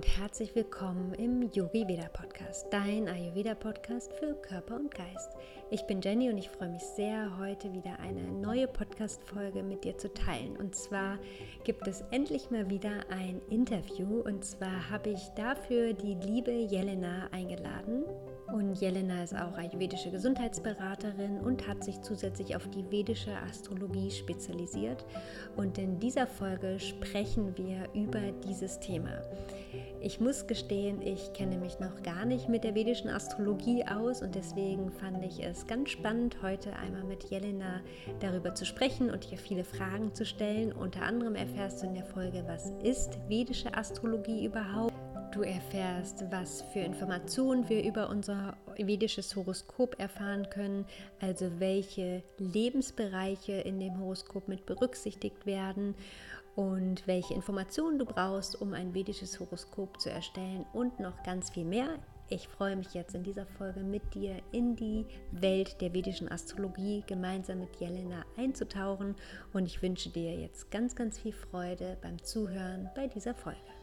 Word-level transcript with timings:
und 0.00 0.18
herzlich 0.18 0.54
willkommen 0.54 1.12
im 1.18 1.42
Yogi 1.52 1.86
Veda 1.86 2.08
Podcast, 2.08 2.68
dein 2.70 3.06
Ayurveda 3.06 3.54
Podcast 3.54 4.10
für 4.14 4.32
Körper 4.32 4.76
und 4.76 4.94
Geist. 4.94 5.36
Ich 5.70 5.82
bin 5.82 6.00
Jenny 6.00 6.30
und 6.30 6.38
ich 6.38 6.48
freue 6.48 6.70
mich 6.70 6.82
sehr, 6.82 7.36
heute 7.38 7.70
wieder 7.74 8.00
eine 8.00 8.22
neue 8.22 8.66
Podcast-Folge 8.66 9.62
mit 9.62 9.84
dir 9.84 9.98
zu 9.98 10.10
teilen. 10.14 10.56
Und 10.56 10.74
zwar 10.74 11.18
gibt 11.64 11.86
es 11.86 12.02
endlich 12.12 12.50
mal 12.50 12.70
wieder 12.70 12.92
ein 13.10 13.42
Interview 13.50 14.22
und 14.22 14.42
zwar 14.42 14.88
habe 14.88 15.10
ich 15.10 15.28
dafür 15.36 15.92
die 15.92 16.14
liebe 16.14 16.50
Jelena 16.50 17.28
eingeladen. 17.30 18.04
Und 18.52 18.80
Jelena 18.80 19.22
ist 19.22 19.36
auch 19.36 19.56
ayurvedische 19.58 20.10
Gesundheitsberaterin 20.10 21.40
und 21.40 21.68
hat 21.68 21.84
sich 21.84 22.00
zusätzlich 22.00 22.56
auf 22.56 22.66
die 22.68 22.90
vedische 22.90 23.36
Astrologie 23.36 24.10
spezialisiert. 24.10 25.04
Und 25.56 25.76
in 25.76 26.00
dieser 26.00 26.26
Folge 26.26 26.80
sprechen 26.80 27.56
wir 27.58 27.86
über 27.92 28.32
dieses 28.44 28.80
Thema. 28.80 29.22
Ich 30.02 30.18
muss 30.18 30.46
gestehen, 30.46 31.02
ich 31.02 31.34
kenne 31.34 31.58
mich 31.58 31.78
noch 31.78 32.02
gar 32.02 32.24
nicht 32.24 32.48
mit 32.48 32.64
der 32.64 32.74
vedischen 32.74 33.10
Astrologie 33.10 33.84
aus 33.84 34.22
und 34.22 34.34
deswegen 34.34 34.90
fand 34.90 35.22
ich 35.22 35.44
es 35.44 35.66
ganz 35.66 35.90
spannend, 35.90 36.38
heute 36.40 36.74
einmal 36.76 37.04
mit 37.04 37.24
Jelena 37.24 37.82
darüber 38.20 38.54
zu 38.54 38.64
sprechen 38.64 39.10
und 39.10 39.30
ihr 39.30 39.36
viele 39.36 39.62
Fragen 39.62 40.14
zu 40.14 40.24
stellen. 40.24 40.72
Unter 40.72 41.02
anderem 41.02 41.34
erfährst 41.34 41.82
du 41.82 41.86
in 41.86 41.94
der 41.94 42.06
Folge, 42.06 42.44
was 42.46 42.72
ist 42.82 43.18
vedische 43.28 43.74
Astrologie 43.74 44.46
überhaupt? 44.46 44.94
Du 45.32 45.42
erfährst, 45.42 46.24
was 46.32 46.62
für 46.72 46.80
Informationen 46.80 47.68
wir 47.68 47.84
über 47.84 48.10
unser 48.10 48.56
vedisches 48.76 49.36
Horoskop 49.36 49.94
erfahren 50.00 50.50
können, 50.50 50.86
also 51.20 51.60
welche 51.60 52.24
Lebensbereiche 52.38 53.52
in 53.52 53.78
dem 53.78 54.00
Horoskop 54.00 54.48
mit 54.48 54.66
berücksichtigt 54.66 55.46
werden 55.46 55.94
und 56.56 57.06
welche 57.06 57.34
Informationen 57.34 58.00
du 58.00 58.06
brauchst, 58.06 58.60
um 58.60 58.74
ein 58.74 58.92
vedisches 58.92 59.38
Horoskop 59.38 60.00
zu 60.00 60.10
erstellen 60.10 60.66
und 60.72 60.98
noch 60.98 61.22
ganz 61.22 61.50
viel 61.50 61.64
mehr. 61.64 62.00
Ich 62.28 62.48
freue 62.48 62.74
mich 62.74 62.92
jetzt 62.94 63.14
in 63.14 63.22
dieser 63.22 63.46
Folge 63.46 63.80
mit 63.80 64.14
dir 64.14 64.36
in 64.50 64.74
die 64.74 65.06
Welt 65.30 65.80
der 65.80 65.94
vedischen 65.94 66.28
Astrologie 66.28 67.04
gemeinsam 67.06 67.60
mit 67.60 67.76
Jelena 67.76 68.24
einzutauchen 68.36 69.14
und 69.52 69.66
ich 69.66 69.80
wünsche 69.80 70.10
dir 70.10 70.34
jetzt 70.34 70.72
ganz, 70.72 70.96
ganz 70.96 71.20
viel 71.20 71.32
Freude 71.32 71.98
beim 72.02 72.20
Zuhören 72.20 72.90
bei 72.96 73.06
dieser 73.06 73.34
Folge. 73.34 73.79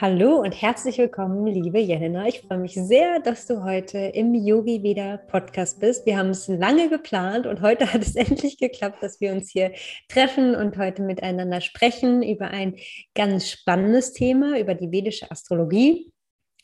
Hallo 0.00 0.40
und 0.40 0.50
herzlich 0.60 0.98
willkommen, 0.98 1.46
liebe 1.46 1.78
Jelena. 1.78 2.26
Ich 2.26 2.40
freue 2.40 2.58
mich 2.58 2.74
sehr, 2.74 3.20
dass 3.20 3.46
du 3.46 3.62
heute 3.62 3.98
im 3.98 4.34
Yogi 4.34 4.82
Veda 4.82 5.16
Podcast 5.16 5.78
bist. 5.78 6.06
Wir 6.06 6.18
haben 6.18 6.30
es 6.30 6.48
lange 6.48 6.88
geplant 6.88 7.46
und 7.46 7.60
heute 7.60 7.86
hat 7.92 8.02
es 8.02 8.16
endlich 8.16 8.58
geklappt, 8.58 9.02
dass 9.02 9.20
wir 9.20 9.32
uns 9.32 9.50
hier 9.50 9.72
treffen 10.08 10.56
und 10.56 10.76
heute 10.76 11.02
miteinander 11.02 11.60
sprechen 11.60 12.22
über 12.22 12.48
ein 12.48 12.74
ganz 13.14 13.48
spannendes 13.48 14.12
Thema, 14.12 14.58
über 14.58 14.74
die 14.74 14.90
vedische 14.90 15.30
Astrologie. 15.30 16.11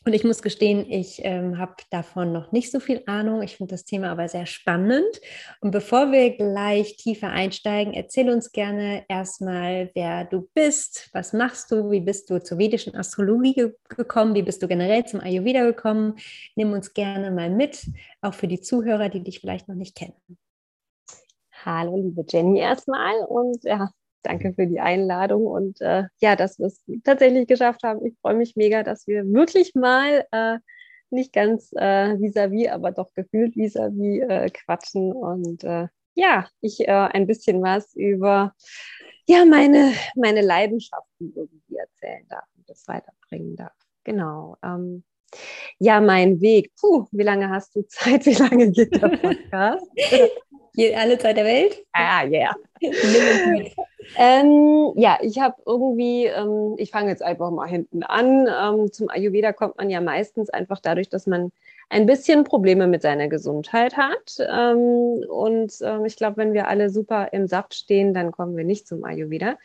Und 0.09 0.15
ich 0.15 0.23
muss 0.23 0.41
gestehen, 0.41 0.89
ich 0.89 1.21
ähm, 1.23 1.59
habe 1.59 1.75
davon 1.91 2.33
noch 2.33 2.51
nicht 2.51 2.71
so 2.71 2.79
viel 2.79 3.03
Ahnung. 3.05 3.43
Ich 3.43 3.57
finde 3.57 3.75
das 3.75 3.85
Thema 3.85 4.09
aber 4.09 4.27
sehr 4.27 4.47
spannend. 4.47 5.05
Und 5.61 5.69
bevor 5.69 6.11
wir 6.11 6.35
gleich 6.35 6.97
tiefer 6.97 7.29
einsteigen, 7.29 7.93
erzähl 7.93 8.31
uns 8.31 8.51
gerne 8.51 9.05
erstmal, 9.07 9.91
wer 9.93 10.25
du 10.25 10.49
bist, 10.55 11.11
was 11.13 11.31
machst 11.31 11.69
du, 11.69 11.91
wie 11.91 11.99
bist 11.99 12.31
du 12.31 12.41
zur 12.41 12.57
vedischen 12.57 12.95
Astrologie 12.95 13.53
ge 13.53 13.75
gekommen, 13.87 14.33
wie 14.33 14.41
bist 14.41 14.63
du 14.63 14.67
generell 14.67 15.05
zum 15.05 15.19
Ayurveda 15.19 15.63
gekommen. 15.63 16.15
Nimm 16.55 16.73
uns 16.73 16.95
gerne 16.95 17.29
mal 17.29 17.51
mit, 17.51 17.85
auch 18.21 18.33
für 18.33 18.47
die 18.47 18.61
Zuhörer, 18.61 19.09
die 19.09 19.23
dich 19.23 19.41
vielleicht 19.41 19.67
noch 19.67 19.75
nicht 19.75 19.95
kennen. 19.95 20.15
Hallo, 21.51 21.95
liebe 21.97 22.25
Jenny 22.27 22.61
erstmal 22.61 23.13
und 23.27 23.63
ja, 23.63 23.91
danke 24.23 24.53
für 24.53 24.67
die 24.67 24.79
Einladung 24.79 25.45
und 25.45 25.81
äh, 25.81 26.03
ja, 26.19 26.35
dass 26.35 26.59
wir 26.59 26.67
es 26.67 26.83
tatsächlich 27.03 27.47
geschafft 27.47 27.83
haben. 27.83 28.05
Ich 28.05 28.15
freue 28.21 28.35
mich 28.35 28.55
mega, 28.55 28.83
dass 28.83 29.07
wir 29.07 29.25
wirklich 29.25 29.75
mal 29.75 30.25
äh, 30.31 30.57
nicht 31.09 31.33
ganz 31.33 31.71
äh, 31.75 32.15
vis-à-vis, 32.17 32.67
-vis, 32.67 32.71
aber 32.71 32.91
doch 32.91 33.13
gefühlt 33.13 33.55
vis-à-vis 33.55 34.23
-vis, 34.23 34.29
äh, 34.29 34.49
quatschen 34.49 35.11
und 35.11 35.63
äh, 35.63 35.87
ja, 36.15 36.47
ich 36.59 36.89
ein 36.89 37.27
bisschen 37.27 37.61
was 37.61 37.95
über 37.95 38.53
ja, 39.29 39.45
meine, 39.45 39.93
meine 40.15 40.41
Leidenschaften 40.41 41.33
irgendwie 41.35 41.77
erzählen 41.77 42.25
darf 42.27 42.45
und 42.57 42.67
das 42.67 42.87
weiterbringen 42.87 43.55
darf. 43.55 43.75
Genau. 44.03 44.57
Ähm, 44.63 45.03
ja, 45.77 46.01
mein 46.01 46.41
Weg. 46.41 46.71
Puh, 46.79 47.05
wie 47.11 47.23
lange 47.23 47.49
hast 47.49 47.75
du 47.75 47.83
Zeit? 47.87 48.25
Wie 48.25 48.33
lange 48.33 48.71
geht 48.71 48.99
der 48.99 49.09
Podcast? 49.21 49.85
Alle 50.95 51.17
Zeit 51.17 51.37
der 51.37 51.45
Welt? 51.45 51.85
Ah, 51.93 52.25
yeah. 52.25 52.55
ähm, 54.17 54.93
ja, 54.95 55.17
ich 55.21 55.39
habe 55.39 55.55
irgendwie, 55.65 56.25
ähm, 56.25 56.75
ich 56.77 56.91
fange 56.91 57.09
jetzt 57.09 57.23
einfach 57.23 57.51
mal 57.51 57.67
hinten 57.67 58.03
an. 58.03 58.47
Ähm, 58.47 58.91
zum 58.91 59.09
Ayurveda 59.09 59.53
kommt 59.53 59.77
man 59.77 59.89
ja 59.89 60.01
meistens 60.01 60.49
einfach 60.49 60.79
dadurch, 60.79 61.09
dass 61.09 61.27
man 61.27 61.51
ein 61.89 62.05
bisschen 62.05 62.43
Probleme 62.43 62.87
mit 62.87 63.01
seiner 63.01 63.27
Gesundheit 63.27 63.97
hat. 63.97 64.37
Ähm, 64.39 65.23
und 65.27 65.73
ähm, 65.81 66.05
ich 66.05 66.15
glaube, 66.15 66.37
wenn 66.37 66.53
wir 66.53 66.67
alle 66.67 66.89
super 66.89 67.33
im 67.33 67.47
Saft 67.47 67.73
stehen, 67.73 68.13
dann 68.13 68.31
kommen 68.31 68.55
wir 68.55 68.63
nicht 68.63 68.87
zum 68.87 69.03
Ayurveda. 69.03 69.57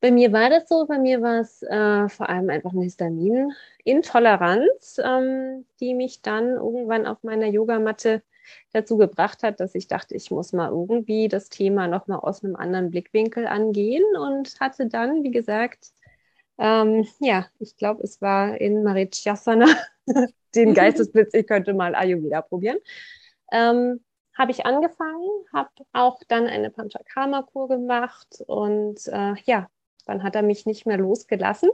Bei 0.00 0.12
mir 0.12 0.32
war 0.32 0.48
das 0.50 0.68
so, 0.68 0.86
bei 0.86 0.98
mir 0.98 1.22
war 1.22 1.40
es 1.40 1.62
äh, 1.62 2.08
vor 2.08 2.28
allem 2.28 2.50
einfach 2.50 2.72
eine 2.72 2.84
Histaminintoleranz, 2.84 5.00
ähm, 5.04 5.64
die 5.80 5.94
mich 5.94 6.22
dann 6.22 6.50
irgendwann 6.50 7.04
auf 7.06 7.24
meiner 7.24 7.46
Yogamatte 7.46 8.22
dazu 8.72 8.96
gebracht 8.96 9.42
hat, 9.42 9.60
dass 9.60 9.74
ich 9.74 9.88
dachte, 9.88 10.14
ich 10.14 10.30
muss 10.30 10.52
mal 10.52 10.70
irgendwie 10.70 11.28
das 11.28 11.48
Thema 11.48 11.88
nochmal 11.88 12.20
aus 12.20 12.44
einem 12.44 12.56
anderen 12.56 12.90
Blickwinkel 12.90 13.46
angehen 13.46 14.04
und 14.18 14.58
hatte 14.60 14.86
dann, 14.86 15.22
wie 15.22 15.30
gesagt, 15.30 15.92
ähm, 16.58 17.06
ja, 17.20 17.46
ich 17.58 17.76
glaube, 17.76 18.02
es 18.02 18.20
war 18.20 18.60
in 18.60 18.82
Marichasana, 18.82 19.66
den 20.54 20.74
Geistesblitz, 20.74 21.34
ich 21.34 21.46
könnte 21.46 21.74
mal 21.74 21.94
Ayurveda 21.94 22.42
probieren. 22.42 22.78
Ähm, 23.52 24.00
habe 24.36 24.52
ich 24.52 24.66
angefangen, 24.66 25.28
habe 25.52 25.70
auch 25.92 26.20
dann 26.28 26.46
eine 26.46 26.70
Panchakarma-Kur 26.70 27.68
gemacht 27.68 28.42
und 28.46 29.06
äh, 29.08 29.34
ja, 29.44 29.68
dann 30.06 30.22
hat 30.22 30.36
er 30.36 30.42
mich 30.42 30.64
nicht 30.64 30.86
mehr 30.86 30.96
losgelassen. 30.96 31.70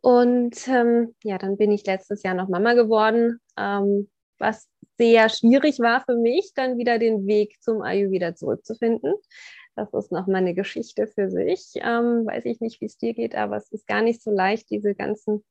Und 0.00 0.66
ähm, 0.68 1.14
ja, 1.22 1.38
dann 1.38 1.56
bin 1.56 1.70
ich 1.72 1.84
letztes 1.86 2.22
Jahr 2.22 2.34
noch 2.34 2.48
Mama 2.48 2.74
geworden, 2.74 3.40
ähm, 3.56 4.10
was 4.38 4.68
sehr 5.00 5.30
schwierig 5.30 5.78
war 5.78 6.02
für 6.04 6.14
mich, 6.14 6.52
dann 6.54 6.76
wieder 6.76 6.98
den 6.98 7.26
Weg 7.26 7.56
zum 7.62 7.80
Ayurveda 7.80 8.34
zurückzufinden. 8.34 9.14
Das 9.74 9.94
ist 9.94 10.12
noch 10.12 10.26
mal 10.26 10.36
eine 10.36 10.52
Geschichte 10.52 11.06
für 11.06 11.30
sich. 11.30 11.72
Ähm, 11.76 12.26
weiß 12.26 12.44
ich 12.44 12.60
nicht, 12.60 12.82
wie 12.82 12.84
es 12.84 12.98
dir 12.98 13.14
geht, 13.14 13.34
aber 13.34 13.56
es 13.56 13.72
ist 13.72 13.86
gar 13.86 14.02
nicht 14.02 14.22
so 14.22 14.30
leicht, 14.30 14.68
diese 14.68 14.94
ganzen 14.94 15.42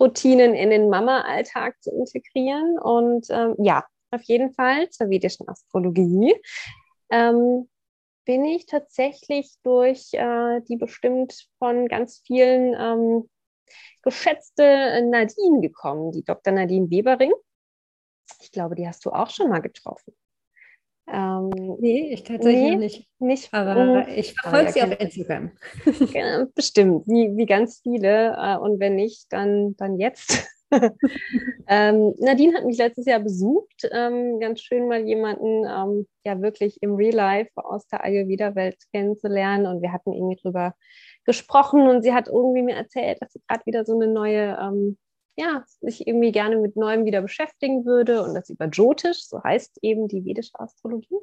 Routinen 0.00 0.54
in 0.54 0.70
den 0.70 0.88
Mama-Alltag 0.88 1.76
zu 1.82 1.90
integrieren. 1.90 2.78
Und 2.78 3.26
ähm, 3.28 3.56
ja, 3.58 3.84
auf 4.10 4.22
jeden 4.22 4.54
Fall 4.54 4.88
zur 4.88 5.10
vedischen 5.10 5.46
Astrologie 5.50 6.34
ähm, 7.10 7.68
bin 8.24 8.46
ich 8.46 8.64
tatsächlich 8.64 9.52
durch 9.64 10.14
äh, 10.14 10.62
die 10.62 10.76
bestimmt 10.76 11.46
von 11.58 11.88
ganz 11.88 12.22
vielen 12.26 12.74
ähm, 12.78 13.28
geschätzte 14.00 15.02
Nadine 15.10 15.60
gekommen, 15.60 16.10
die 16.12 16.24
Dr. 16.24 16.54
Nadine 16.54 16.90
Webering. 16.90 17.34
Ich 18.40 18.52
glaube, 18.52 18.74
die 18.74 18.86
hast 18.86 19.04
du 19.04 19.10
auch 19.10 19.30
schon 19.30 19.48
mal 19.48 19.60
getroffen. 19.60 20.14
Ähm, 21.06 21.50
nee, 21.80 22.12
ich 22.12 22.22
tatsächlich 22.22 22.62
nee, 22.62 22.76
nicht. 22.76 23.08
nicht. 23.18 23.52
Aber 23.52 24.08
ich 24.08 24.34
verfolge 24.34 24.72
sie 24.72 24.82
auf 24.82 24.98
Instagram. 24.98 25.50
Bestimmt, 26.54 27.06
wie, 27.06 27.36
wie 27.36 27.46
ganz 27.46 27.80
viele. 27.82 28.34
Äh, 28.38 28.56
und 28.56 28.80
wenn 28.80 28.96
nicht, 28.96 29.26
dann, 29.30 29.76
dann 29.76 29.98
jetzt. 29.98 30.48
ähm, 31.68 32.14
Nadine 32.18 32.56
hat 32.56 32.64
mich 32.64 32.78
letztes 32.78 33.04
Jahr 33.04 33.20
besucht. 33.20 33.86
Ähm, 33.92 34.40
ganz 34.40 34.62
schön 34.62 34.88
mal 34.88 35.06
jemanden 35.06 35.64
ähm, 35.68 36.06
ja 36.24 36.40
wirklich 36.40 36.82
im 36.82 36.94
Real 36.94 37.14
Life 37.14 37.50
aus 37.56 37.86
der 37.88 38.02
Ayurveda-Welt 38.02 38.78
kennenzulernen. 38.90 39.66
Und 39.66 39.82
wir 39.82 39.92
hatten 39.92 40.12
irgendwie 40.12 40.40
drüber 40.40 40.74
gesprochen 41.26 41.86
und 41.86 42.02
sie 42.02 42.14
hat 42.14 42.28
irgendwie 42.28 42.62
mir 42.62 42.76
erzählt, 42.76 43.20
dass 43.20 43.32
sie 43.32 43.42
gerade 43.46 43.64
wieder 43.66 43.84
so 43.84 43.94
eine 43.94 44.08
neue 44.08 44.58
ähm, 44.60 44.98
ja, 45.36 45.64
sich 45.80 46.06
irgendwie 46.06 46.32
gerne 46.32 46.56
mit 46.56 46.76
Neuem 46.76 47.04
wieder 47.04 47.20
beschäftigen 47.20 47.84
würde 47.84 48.22
und 48.22 48.34
das 48.34 48.50
über 48.50 48.66
Jyotish, 48.66 49.26
so 49.26 49.42
heißt 49.42 49.78
eben 49.82 50.08
die 50.08 50.24
vedische 50.24 50.58
Astrologie, 50.58 51.18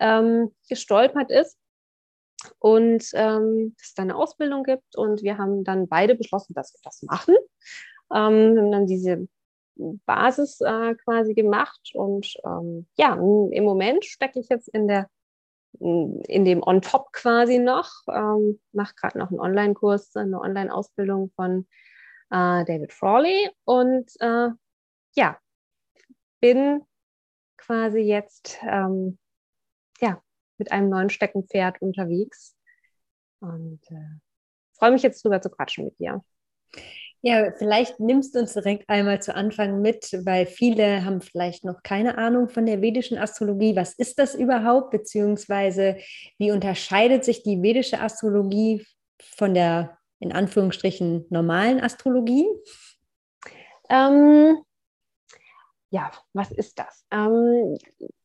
ähm, 0.00 0.54
gestolpert 0.68 1.30
ist 1.30 1.58
und 2.58 3.04
ähm, 3.14 3.74
es 3.80 3.94
da 3.94 4.02
eine 4.02 4.16
Ausbildung 4.16 4.62
gibt 4.62 4.96
und 4.96 5.22
wir 5.22 5.38
haben 5.38 5.64
dann 5.64 5.88
beide 5.88 6.14
beschlossen, 6.14 6.54
dass 6.54 6.74
wir 6.74 6.80
das 6.82 7.02
machen. 7.02 7.34
Ähm, 8.12 8.56
haben 8.58 8.72
dann 8.72 8.86
diese 8.86 9.28
Basis 9.74 10.60
äh, 10.60 10.94
quasi 11.04 11.34
gemacht 11.34 11.90
und 11.94 12.34
ähm, 12.44 12.86
ja, 12.96 13.14
im 13.14 13.64
Moment 13.64 14.04
stecke 14.04 14.40
ich 14.40 14.48
jetzt 14.48 14.68
in 14.68 14.88
der 14.88 15.08
in 15.78 16.44
dem 16.46 16.62
On-Top 16.62 17.12
quasi 17.12 17.58
noch, 17.58 17.90
ähm, 18.08 18.58
mache 18.72 18.94
gerade 18.94 19.18
noch 19.18 19.28
einen 19.28 19.40
Online-Kurs, 19.40 20.16
eine 20.16 20.40
Online-Ausbildung 20.40 21.30
von 21.36 21.66
äh, 22.30 22.64
David 22.64 22.92
Frawley. 22.92 23.50
Und 23.64 24.10
äh, 24.20 24.48
ja, 25.14 25.38
bin 26.40 26.82
quasi 27.56 28.00
jetzt 28.00 28.58
ähm, 28.62 29.18
ja, 30.00 30.22
mit 30.58 30.72
einem 30.72 30.88
neuen 30.88 31.10
Steckenpferd 31.10 31.80
unterwegs. 31.82 32.56
Und 33.40 33.80
äh, 33.90 34.20
freue 34.78 34.92
mich 34.92 35.02
jetzt 35.02 35.24
drüber 35.24 35.40
zu 35.40 35.50
quatschen 35.50 35.84
mit 35.84 35.98
dir. 35.98 36.22
Ja, 37.22 37.50
vielleicht 37.56 37.98
nimmst 37.98 38.34
du 38.34 38.40
uns 38.40 38.52
direkt 38.52 38.88
einmal 38.88 39.20
zu 39.20 39.34
Anfang 39.34 39.80
mit, 39.80 40.12
weil 40.24 40.46
viele 40.46 41.04
haben 41.04 41.20
vielleicht 41.20 41.64
noch 41.64 41.82
keine 41.82 42.18
Ahnung 42.18 42.48
von 42.48 42.66
der 42.66 42.82
vedischen 42.82 43.18
Astrologie. 43.18 43.74
Was 43.74 43.94
ist 43.94 44.18
das 44.18 44.34
überhaupt? 44.34 44.90
Beziehungsweise 44.90 45.96
wie 46.38 46.52
unterscheidet 46.52 47.24
sich 47.24 47.42
die 47.42 47.60
vedische 47.62 48.00
Astrologie 48.00 48.86
von 49.20 49.54
der 49.54 49.98
in 50.18 50.32
Anführungsstrichen 50.32 51.26
normalen 51.30 51.80
Astrologie? 51.80 52.46
Ähm, 53.88 54.58
ja, 55.90 56.10
was 56.32 56.50
ist 56.50 56.78
das? 56.78 57.04
Ähm, 57.10 57.76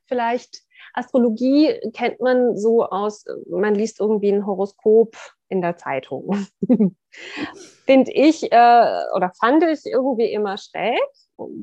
vielleicht 0.07 0.63
Astrologie 0.93 1.79
kennt 1.93 2.19
man 2.19 2.57
so 2.57 2.83
aus, 2.85 3.25
man 3.49 3.75
liest 3.75 3.99
irgendwie 3.99 4.31
ein 4.31 4.45
Horoskop 4.45 5.15
in 5.49 5.61
der 5.61 5.77
Zeitung. 5.77 6.47
Finde 7.85 8.11
ich 8.11 8.51
äh, 8.51 9.03
oder 9.15 9.31
fand 9.39 9.63
ich 9.63 9.85
irgendwie 9.85 10.31
immer 10.31 10.57
schräg, 10.57 10.99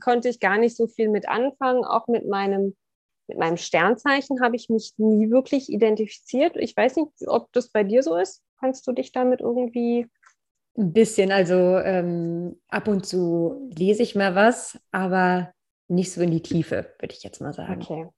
konnte 0.01 0.29
ich 0.29 0.41
gar 0.41 0.59
nicht 0.59 0.77
so 0.77 0.87
viel 0.87 1.09
mit 1.09 1.29
anfangen. 1.29 1.85
Auch 1.85 2.07
mit 2.07 2.27
meinem, 2.29 2.77
mit 3.29 3.39
meinem 3.39 3.57
Sternzeichen 3.57 4.41
habe 4.43 4.57
ich 4.57 4.69
mich 4.69 4.93
nie 4.99 5.31
wirklich 5.31 5.69
identifiziert. 5.69 6.57
Ich 6.57 6.77
weiß 6.77 6.97
nicht, 6.97 7.11
ob 7.27 7.53
das 7.53 7.71
bei 7.71 7.85
dir 7.85 8.03
so 8.03 8.17
ist. 8.17 8.43
Kannst 8.61 8.87
du 8.87 8.93
dich 8.93 9.13
damit 9.13 9.41
irgendwie 9.41 10.07
ein 10.79 10.93
bisschen, 10.93 11.33
also 11.33 11.55
ähm, 11.79 12.61
ab 12.69 12.89
und 12.89 13.05
zu 13.05 13.69
lese 13.75 14.03
ich 14.03 14.15
mal 14.15 14.35
was, 14.35 14.79
aber 14.93 15.53
nicht 15.89 16.13
so 16.13 16.21
in 16.21 16.31
die 16.31 16.43
Tiefe, 16.43 16.95
würde 17.01 17.15
ich 17.15 17.23
jetzt 17.23 17.41
mal 17.41 17.53
sagen. 17.53 17.83
Okay. 17.83 18.09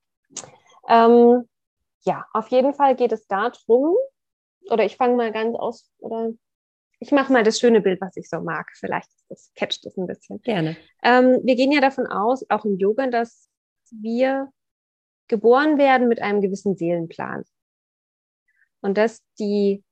Ähm, 0.88 1.48
ja, 2.02 2.26
auf 2.32 2.48
jeden 2.48 2.74
Fall 2.74 2.96
geht 2.96 3.12
es 3.12 3.26
darum, 3.26 3.96
oder 4.70 4.84
ich 4.84 4.96
fange 4.96 5.16
mal 5.16 5.32
ganz 5.32 5.56
aus, 5.56 5.90
oder 5.98 6.30
ich 6.98 7.12
mache 7.12 7.32
mal 7.32 7.42
das 7.42 7.58
schöne 7.58 7.80
Bild, 7.80 8.00
was 8.00 8.16
ich 8.16 8.28
so 8.28 8.40
mag. 8.40 8.70
Vielleicht 8.74 9.08
das, 9.28 9.50
catcht 9.54 9.86
das 9.86 9.96
ein 9.96 10.06
bisschen. 10.06 10.40
Gerne. 10.42 10.76
Ähm, 11.02 11.40
wir 11.42 11.56
gehen 11.56 11.72
ja 11.72 11.80
davon 11.80 12.06
aus, 12.06 12.44
auch 12.50 12.64
im 12.66 12.76
Yoga, 12.76 13.06
dass 13.06 13.48
wir 13.90 14.52
geboren 15.28 15.78
werden 15.78 16.08
mit 16.08 16.20
einem 16.20 16.42
gewissen 16.42 16.76
Seelenplan. 16.76 17.44
Und 18.82 18.98
dass 18.98 19.22
die 19.38 19.82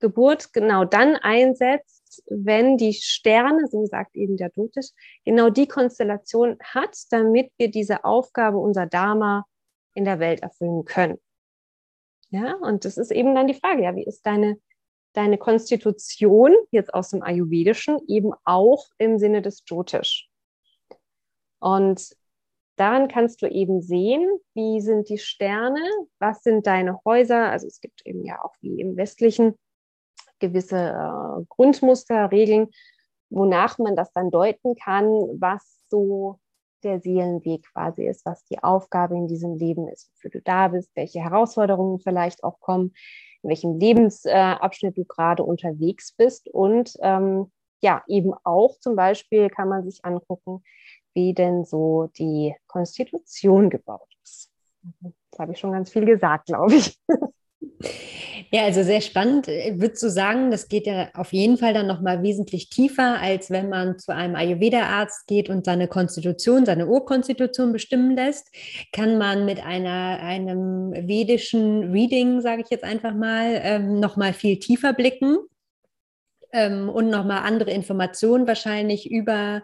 Geburt 0.00 0.52
genau 0.52 0.84
dann 0.84 1.16
einsetzt, 1.16 1.99
wenn 2.28 2.76
die 2.76 2.94
Sterne, 2.94 3.66
so 3.68 3.86
sagt 3.86 4.16
eben 4.16 4.36
der 4.36 4.50
Dotisch, 4.50 4.90
genau 5.24 5.50
die 5.50 5.68
Konstellation 5.68 6.56
hat, 6.62 6.96
damit 7.10 7.52
wir 7.58 7.70
diese 7.70 8.04
Aufgabe, 8.04 8.58
unser 8.58 8.86
Dharma 8.86 9.44
in 9.94 10.04
der 10.04 10.18
Welt 10.18 10.40
erfüllen 10.42 10.84
können. 10.84 11.18
Ja, 12.30 12.54
und 12.54 12.84
das 12.84 12.96
ist 12.96 13.10
eben 13.10 13.34
dann 13.34 13.48
die 13.48 13.54
Frage, 13.54 13.82
ja, 13.82 13.94
wie 13.96 14.04
ist 14.04 14.24
deine, 14.24 14.60
deine 15.14 15.36
Konstitution 15.36 16.54
jetzt 16.70 16.94
aus 16.94 17.10
dem 17.10 17.22
Ayurvedischen 17.22 17.98
eben 18.06 18.32
auch 18.44 18.86
im 18.98 19.18
Sinne 19.18 19.42
des 19.42 19.64
Jyotish? 19.66 20.28
Und 21.58 22.16
daran 22.76 23.08
kannst 23.08 23.42
du 23.42 23.46
eben 23.46 23.82
sehen, 23.82 24.28
wie 24.54 24.80
sind 24.80 25.08
die 25.08 25.18
Sterne, 25.18 25.80
was 26.18 26.42
sind 26.42 26.66
deine 26.66 27.00
Häuser. 27.04 27.50
Also 27.50 27.66
es 27.66 27.80
gibt 27.80 28.06
eben 28.06 28.24
ja 28.24 28.42
auch 28.42 28.54
wie 28.60 28.80
im 28.80 28.96
westlichen 28.96 29.58
gewisse 30.40 30.76
äh, 30.76 31.44
Grundmuster, 31.48 32.30
Regeln, 32.30 32.68
wonach 33.30 33.78
man 33.78 33.96
das 33.96 34.12
dann 34.12 34.30
deuten 34.30 34.74
kann, 34.74 35.06
was 35.06 35.80
so 35.88 36.38
der 36.82 37.00
Seelenweg 37.00 37.64
quasi 37.72 38.06
ist, 38.06 38.24
was 38.24 38.44
die 38.44 38.62
Aufgabe 38.62 39.14
in 39.16 39.28
diesem 39.28 39.56
Leben 39.56 39.88
ist, 39.88 40.10
wofür 40.14 40.30
du 40.30 40.40
da 40.40 40.68
bist, 40.68 40.90
welche 40.94 41.20
Herausforderungen 41.20 42.00
vielleicht 42.00 42.42
auch 42.42 42.58
kommen, 42.60 42.94
in 43.42 43.50
welchem 43.50 43.78
Lebensabschnitt 43.78 44.96
du 44.96 45.04
gerade 45.04 45.44
unterwegs 45.44 46.12
bist 46.12 46.48
und 46.48 46.96
ähm, 47.00 47.50
ja, 47.82 48.02
eben 48.06 48.34
auch 48.44 48.78
zum 48.78 48.94
Beispiel 48.94 49.48
kann 49.48 49.68
man 49.68 49.84
sich 49.84 50.04
angucken, 50.04 50.62
wie 51.14 51.34
denn 51.34 51.64
so 51.64 52.10
die 52.18 52.54
Konstitution 52.66 53.70
gebaut 53.70 54.08
ist. 54.22 54.50
Das 55.30 55.40
habe 55.40 55.52
ich 55.52 55.58
schon 55.58 55.72
ganz 55.72 55.90
viel 55.90 56.04
gesagt, 56.04 56.46
glaube 56.46 56.74
ich. 56.74 56.98
Ja, 58.50 58.64
also 58.64 58.82
sehr 58.82 59.00
spannend. 59.00 59.46
Würdest 59.46 60.02
du 60.02 60.10
sagen, 60.10 60.50
das 60.50 60.68
geht 60.68 60.86
ja 60.86 61.08
auf 61.14 61.32
jeden 61.32 61.56
Fall 61.56 61.72
dann 61.72 61.86
nochmal 61.86 62.22
wesentlich 62.22 62.68
tiefer, 62.68 63.20
als 63.20 63.50
wenn 63.50 63.68
man 63.68 63.98
zu 63.98 64.14
einem 64.14 64.34
Ayurveda-Arzt 64.34 65.26
geht 65.26 65.48
und 65.48 65.64
seine 65.64 65.86
Konstitution, 65.86 66.66
seine 66.66 66.86
Urkonstitution 66.86 67.72
bestimmen 67.72 68.16
lässt? 68.16 68.50
Kann 68.92 69.18
man 69.18 69.44
mit 69.44 69.64
einer, 69.64 70.18
einem 70.20 70.92
vedischen 70.92 71.92
Reading, 71.92 72.40
sage 72.40 72.62
ich 72.62 72.70
jetzt 72.70 72.84
einfach 72.84 73.14
mal, 73.14 73.60
ähm, 73.62 74.00
nochmal 74.00 74.32
viel 74.32 74.58
tiefer 74.58 74.94
blicken 74.94 75.38
ähm, 76.52 76.88
und 76.88 77.08
nochmal 77.08 77.42
andere 77.44 77.70
Informationen 77.70 78.46
wahrscheinlich 78.46 79.10
über 79.10 79.62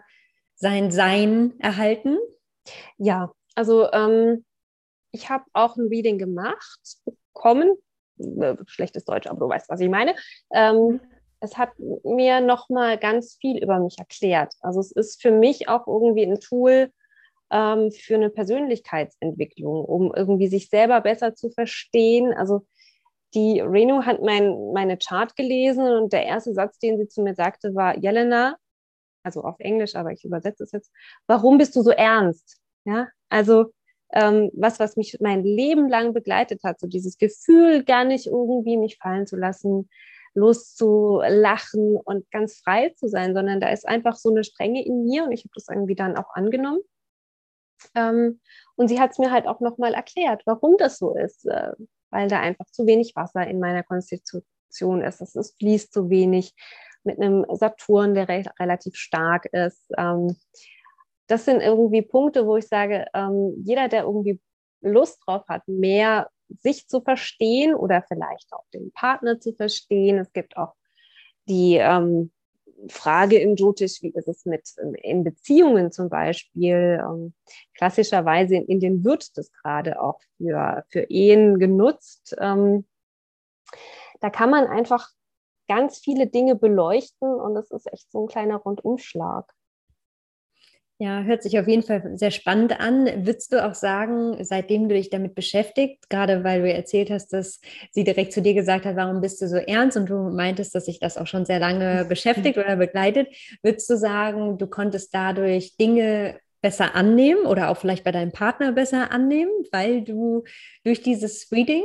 sein 0.55 0.91
Sein 0.91 1.53
erhalten? 1.59 2.17
Ja, 2.97 3.31
also 3.55 3.91
ähm, 3.91 4.45
ich 5.11 5.29
habe 5.29 5.43
auch 5.53 5.75
ein 5.75 5.87
Reading 5.87 6.17
gemacht, 6.17 6.79
bekommen 7.33 7.73
schlechtes 8.65 9.05
Deutsch, 9.05 9.27
aber 9.27 9.39
du 9.39 9.49
weißt, 9.49 9.69
was 9.69 9.79
ich 9.79 9.89
meine. 9.89 10.15
Ähm, 10.53 10.75
mhm. 10.75 11.01
es 11.39 11.57
hat 11.57 11.71
mir 12.03 12.41
nochmal 12.41 12.97
ganz 12.97 13.37
viel 13.39 13.61
über 13.61 13.79
mich 13.79 13.97
erklärt. 13.99 14.53
Also 14.61 14.79
es 14.79 14.91
ist 14.91 15.21
für 15.21 15.31
mich 15.31 15.69
auch 15.69 15.87
irgendwie 15.87 16.23
ein 16.23 16.39
Tool 16.39 16.91
ähm, 17.51 17.91
für 17.91 18.15
eine 18.15 18.29
Persönlichkeitsentwicklung, 18.29 19.85
um 19.85 20.13
irgendwie 20.15 20.47
sich 20.47 20.69
selber 20.69 21.01
besser 21.01 21.35
zu 21.35 21.49
verstehen. 21.49 22.33
Also 22.33 22.65
die 23.33 23.59
Renu 23.59 24.03
hat 24.03 24.21
mein, 24.21 24.71
meine 24.73 24.97
Chart 24.97 25.35
gelesen 25.35 25.85
und 25.85 26.13
der 26.13 26.25
erste 26.25 26.53
Satz, 26.53 26.79
den 26.79 26.97
sie 26.97 27.07
zu 27.07 27.21
mir 27.21 27.35
sagte, 27.35 27.75
war, 27.75 27.97
Jelena, 27.97 28.55
also 29.23 29.43
auf 29.43 29.59
Englisch, 29.59 29.95
aber 29.95 30.11
ich 30.11 30.23
übersetze 30.23 30.63
es 30.63 30.71
jetzt, 30.71 30.91
warum 31.27 31.57
bist 31.57 31.75
du 31.75 31.81
so 31.81 31.91
ernst? 31.91 32.59
Ja, 32.85 33.07
also 33.29 33.73
ähm, 34.13 34.51
was, 34.53 34.79
was 34.79 34.95
mich 34.95 35.17
mein 35.19 35.43
Leben 35.43 35.89
lang 35.89 36.13
begleitet 36.13 36.61
hat, 36.63 36.79
so 36.79 36.87
dieses 36.87 37.17
Gefühl, 37.17 37.83
gar 37.83 38.05
nicht 38.05 38.27
irgendwie 38.27 38.77
mich 38.77 38.97
fallen 38.97 39.27
zu 39.27 39.35
lassen, 39.35 39.89
loszulachen 40.33 41.97
und 41.97 42.29
ganz 42.31 42.59
frei 42.59 42.93
zu 42.95 43.07
sein, 43.07 43.33
sondern 43.33 43.59
da 43.59 43.69
ist 43.69 43.87
einfach 43.87 44.15
so 44.15 44.29
eine 44.29 44.43
Strenge 44.43 44.85
in 44.85 45.03
mir 45.03 45.23
und 45.23 45.31
ich 45.31 45.41
habe 45.41 45.51
das 45.55 45.67
irgendwie 45.67 45.95
dann 45.95 46.15
auch 46.15 46.33
angenommen. 46.33 46.81
Ähm, 47.95 48.39
und 48.75 48.87
sie 48.87 48.99
hat 48.99 49.11
es 49.11 49.19
mir 49.19 49.31
halt 49.31 49.47
auch 49.47 49.59
nochmal 49.59 49.93
erklärt, 49.93 50.43
warum 50.45 50.77
das 50.77 50.97
so 50.97 51.15
ist, 51.15 51.45
äh, 51.45 51.71
weil 52.09 52.27
da 52.27 52.39
einfach 52.39 52.65
zu 52.67 52.85
wenig 52.85 53.15
Wasser 53.15 53.45
in 53.47 53.59
meiner 53.59 53.83
Konstitution 53.83 55.01
ist. 55.01 55.21
Es 55.21 55.55
fließt 55.57 55.91
zu 55.91 56.09
wenig 56.09 56.53
mit 57.03 57.19
einem 57.19 57.45
Saturn, 57.49 58.13
der 58.13 58.29
re 58.29 58.43
relativ 58.59 58.95
stark 58.95 59.45
ist. 59.51 59.89
Ähm, 59.97 60.35
das 61.27 61.45
sind 61.45 61.61
irgendwie 61.61 62.01
Punkte, 62.01 62.45
wo 62.45 62.57
ich 62.57 62.67
sage, 62.67 63.05
ähm, 63.13 63.53
jeder, 63.63 63.87
der 63.87 64.03
irgendwie 64.03 64.39
Lust 64.81 65.19
drauf 65.25 65.43
hat, 65.47 65.67
mehr 65.67 66.29
sich 66.61 66.87
zu 66.87 67.01
verstehen 67.01 67.75
oder 67.75 68.03
vielleicht 68.07 68.51
auch 68.53 68.63
den 68.73 68.91
Partner 68.91 69.39
zu 69.39 69.53
verstehen. 69.53 70.17
Es 70.17 70.31
gibt 70.31 70.55
auch 70.55 70.73
die 71.47 71.75
ähm, 71.75 72.31
Frage 72.89 73.39
im 73.39 73.55
Jyotish, 73.55 74.01
wie 74.01 74.13
ist 74.13 74.27
es 74.27 74.45
mit 74.45 74.69
in 75.01 75.23
Beziehungen 75.23 75.91
zum 75.91 76.09
Beispiel? 76.09 77.01
Ähm, 77.03 77.33
klassischerweise 77.73 78.55
in 78.55 78.65
Indien 78.65 79.03
wird 79.03 79.37
das 79.37 79.51
gerade 79.51 80.01
auch 80.01 80.19
für, 80.37 80.85
für 80.89 81.01
Ehen 81.09 81.59
genutzt. 81.59 82.35
Ähm, 82.39 82.85
da 84.19 84.29
kann 84.29 84.49
man 84.49 84.67
einfach 84.67 85.09
ganz 85.67 85.99
viele 85.99 86.27
Dinge 86.27 86.55
beleuchten 86.55 87.29
und 87.29 87.55
das 87.55 87.71
ist 87.71 87.91
echt 87.91 88.09
so 88.11 88.23
ein 88.23 88.27
kleiner 88.27 88.57
Rundumschlag. 88.57 89.51
Ja, 90.99 91.21
hört 91.21 91.43
sich 91.43 91.59
auf 91.59 91.67
jeden 91.67 91.83
Fall 91.83 92.17
sehr 92.17 92.31
spannend 92.31 92.79
an. 92.79 93.05
Würdest 93.23 93.53
du 93.53 93.63
auch 93.63 93.75
sagen, 93.75 94.43
seitdem 94.43 94.89
du 94.89 94.95
dich 94.95 95.11
damit 95.11 95.35
beschäftigt, 95.35 96.09
gerade 96.09 96.43
weil 96.43 96.63
du 96.63 96.73
erzählt 96.73 97.11
hast, 97.11 97.33
dass 97.33 97.61
sie 97.91 98.03
direkt 98.03 98.33
zu 98.33 98.41
dir 98.41 98.55
gesagt 98.55 98.85
hat, 98.85 98.95
warum 98.95 99.21
bist 99.21 99.39
du 99.39 99.47
so 99.47 99.57
ernst 99.57 99.95
und 99.95 100.09
du 100.09 100.15
meintest, 100.31 100.73
dass 100.73 100.85
sich 100.85 100.99
das 100.99 101.19
auch 101.19 101.27
schon 101.27 101.45
sehr 101.45 101.59
lange 101.59 102.05
beschäftigt 102.09 102.57
oder 102.57 102.77
begleitet, 102.77 103.27
würdest 103.61 103.87
du 103.91 103.95
sagen, 103.95 104.57
du 104.57 104.65
konntest 104.65 105.13
dadurch 105.13 105.77
Dinge 105.77 106.39
besser 106.61 106.95
annehmen 106.95 107.45
oder 107.45 107.69
auch 107.69 107.77
vielleicht 107.77 108.03
bei 108.03 108.11
deinem 108.11 108.31
Partner 108.31 108.71
besser 108.71 109.11
annehmen, 109.11 109.51
weil 109.71 110.01
du 110.01 110.45
durch 110.83 111.03
dieses 111.03 111.51
Reading? 111.51 111.83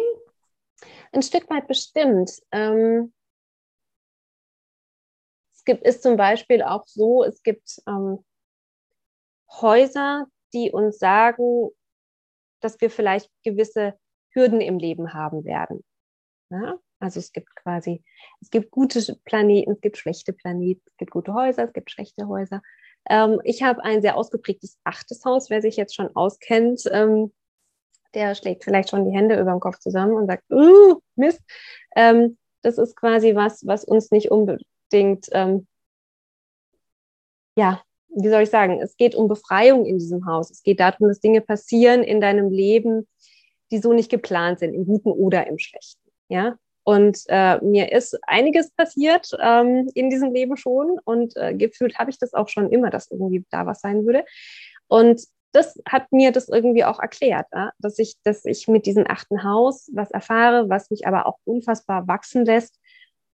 Ein 1.12 1.20
Stück 1.20 1.50
weit 1.50 1.68
bestimmt. 1.68 2.30
Ähm, 2.50 3.12
es 5.54 5.64
gibt, 5.66 5.84
ist 5.86 6.02
zum 6.02 6.16
Beispiel 6.16 6.62
auch 6.62 6.86
so, 6.86 7.22
es 7.24 7.42
gibt 7.42 7.78
ähm, 7.86 8.24
Häuser, 9.60 10.26
die 10.52 10.70
uns 10.70 10.98
sagen, 10.98 11.70
dass 12.60 12.80
wir 12.80 12.90
vielleicht 12.90 13.30
gewisse 13.44 13.94
Hürden 14.30 14.60
im 14.60 14.78
Leben 14.78 15.12
haben 15.12 15.44
werden. 15.44 15.84
Ja? 16.50 16.78
Also 17.00 17.18
es 17.18 17.32
gibt 17.32 17.54
quasi, 17.56 18.04
es 18.40 18.50
gibt 18.50 18.70
gute 18.70 19.00
Planeten, 19.24 19.72
es 19.72 19.80
gibt 19.80 19.98
schlechte 19.98 20.32
Planeten, 20.32 20.82
es 20.86 20.96
gibt 20.96 21.10
gute 21.10 21.34
Häuser, 21.34 21.64
es 21.64 21.72
gibt 21.72 21.90
schlechte 21.90 22.28
Häuser. 22.28 22.62
Ähm, 23.10 23.40
ich 23.42 23.62
habe 23.62 23.82
ein 23.82 24.02
sehr 24.02 24.16
ausgeprägtes 24.16 24.78
achtes 24.84 25.24
Haus, 25.24 25.50
wer 25.50 25.60
sich 25.60 25.76
jetzt 25.76 25.96
schon 25.96 26.14
auskennt, 26.14 26.84
ähm, 26.92 27.32
der 28.14 28.34
schlägt 28.34 28.64
vielleicht 28.64 28.90
schon 28.90 29.04
die 29.04 29.16
Hände 29.16 29.40
über 29.40 29.50
den 29.50 29.60
Kopf 29.60 29.78
zusammen 29.78 30.14
und 30.14 30.26
sagt, 30.26 30.44
uh, 30.50 31.00
Mist. 31.16 31.40
Ähm, 31.96 32.38
das 32.62 32.78
ist 32.78 32.94
quasi 32.94 33.34
was, 33.34 33.66
was 33.66 33.84
uns 33.84 34.10
nicht 34.10 34.30
unbedingt, 34.30 35.28
ähm, 35.32 35.66
ja, 37.56 37.82
wie 38.14 38.28
soll 38.28 38.42
ich 38.42 38.50
sagen, 38.50 38.80
es 38.80 38.96
geht 38.96 39.14
um 39.14 39.28
Befreiung 39.28 39.84
in 39.86 39.98
diesem 39.98 40.26
Haus. 40.26 40.50
Es 40.50 40.62
geht 40.62 40.80
darum, 40.80 41.08
dass 41.08 41.20
Dinge 41.20 41.40
passieren 41.40 42.02
in 42.02 42.20
deinem 42.20 42.50
Leben, 42.50 43.08
die 43.70 43.78
so 43.78 43.92
nicht 43.92 44.10
geplant 44.10 44.58
sind, 44.58 44.74
im 44.74 44.86
Guten 44.86 45.10
oder 45.10 45.46
im 45.46 45.58
Schlechten. 45.58 46.00
Ja, 46.28 46.56
und 46.84 47.22
äh, 47.28 47.58
mir 47.64 47.92
ist 47.92 48.18
einiges 48.26 48.70
passiert 48.72 49.30
ähm, 49.40 49.88
in 49.94 50.10
diesem 50.10 50.32
Leben 50.32 50.56
schon 50.56 50.98
und 51.04 51.36
äh, 51.36 51.54
gefühlt 51.54 51.98
habe 51.98 52.10
ich 52.10 52.18
das 52.18 52.34
auch 52.34 52.48
schon 52.48 52.70
immer, 52.70 52.90
dass 52.90 53.10
irgendwie 53.10 53.44
da 53.50 53.66
was 53.66 53.80
sein 53.80 54.04
würde. 54.04 54.24
Und 54.88 55.22
das 55.52 55.80
hat 55.86 56.10
mir 56.10 56.32
das 56.32 56.48
irgendwie 56.48 56.84
auch 56.84 56.98
erklärt, 56.98 57.46
ja? 57.52 57.72
dass, 57.78 57.98
ich, 57.98 58.16
dass 58.24 58.44
ich 58.44 58.68
mit 58.68 58.86
diesem 58.86 59.04
achten 59.08 59.44
Haus 59.44 59.90
was 59.92 60.10
erfahre, 60.10 60.68
was 60.68 60.90
mich 60.90 61.06
aber 61.06 61.26
auch 61.26 61.38
unfassbar 61.44 62.08
wachsen 62.08 62.44
lässt. 62.44 62.80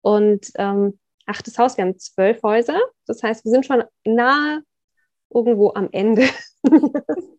Und 0.00 0.50
ähm, 0.56 0.98
achtes 1.26 1.58
Haus, 1.58 1.76
wir 1.76 1.84
haben 1.84 1.98
zwölf 1.98 2.42
Häuser. 2.42 2.78
Das 3.06 3.22
heißt, 3.22 3.44
wir 3.44 3.52
sind 3.52 3.66
schon 3.66 3.84
nahe 4.04 4.62
irgendwo 5.30 5.72
am 5.74 5.88
Ende. 5.92 6.28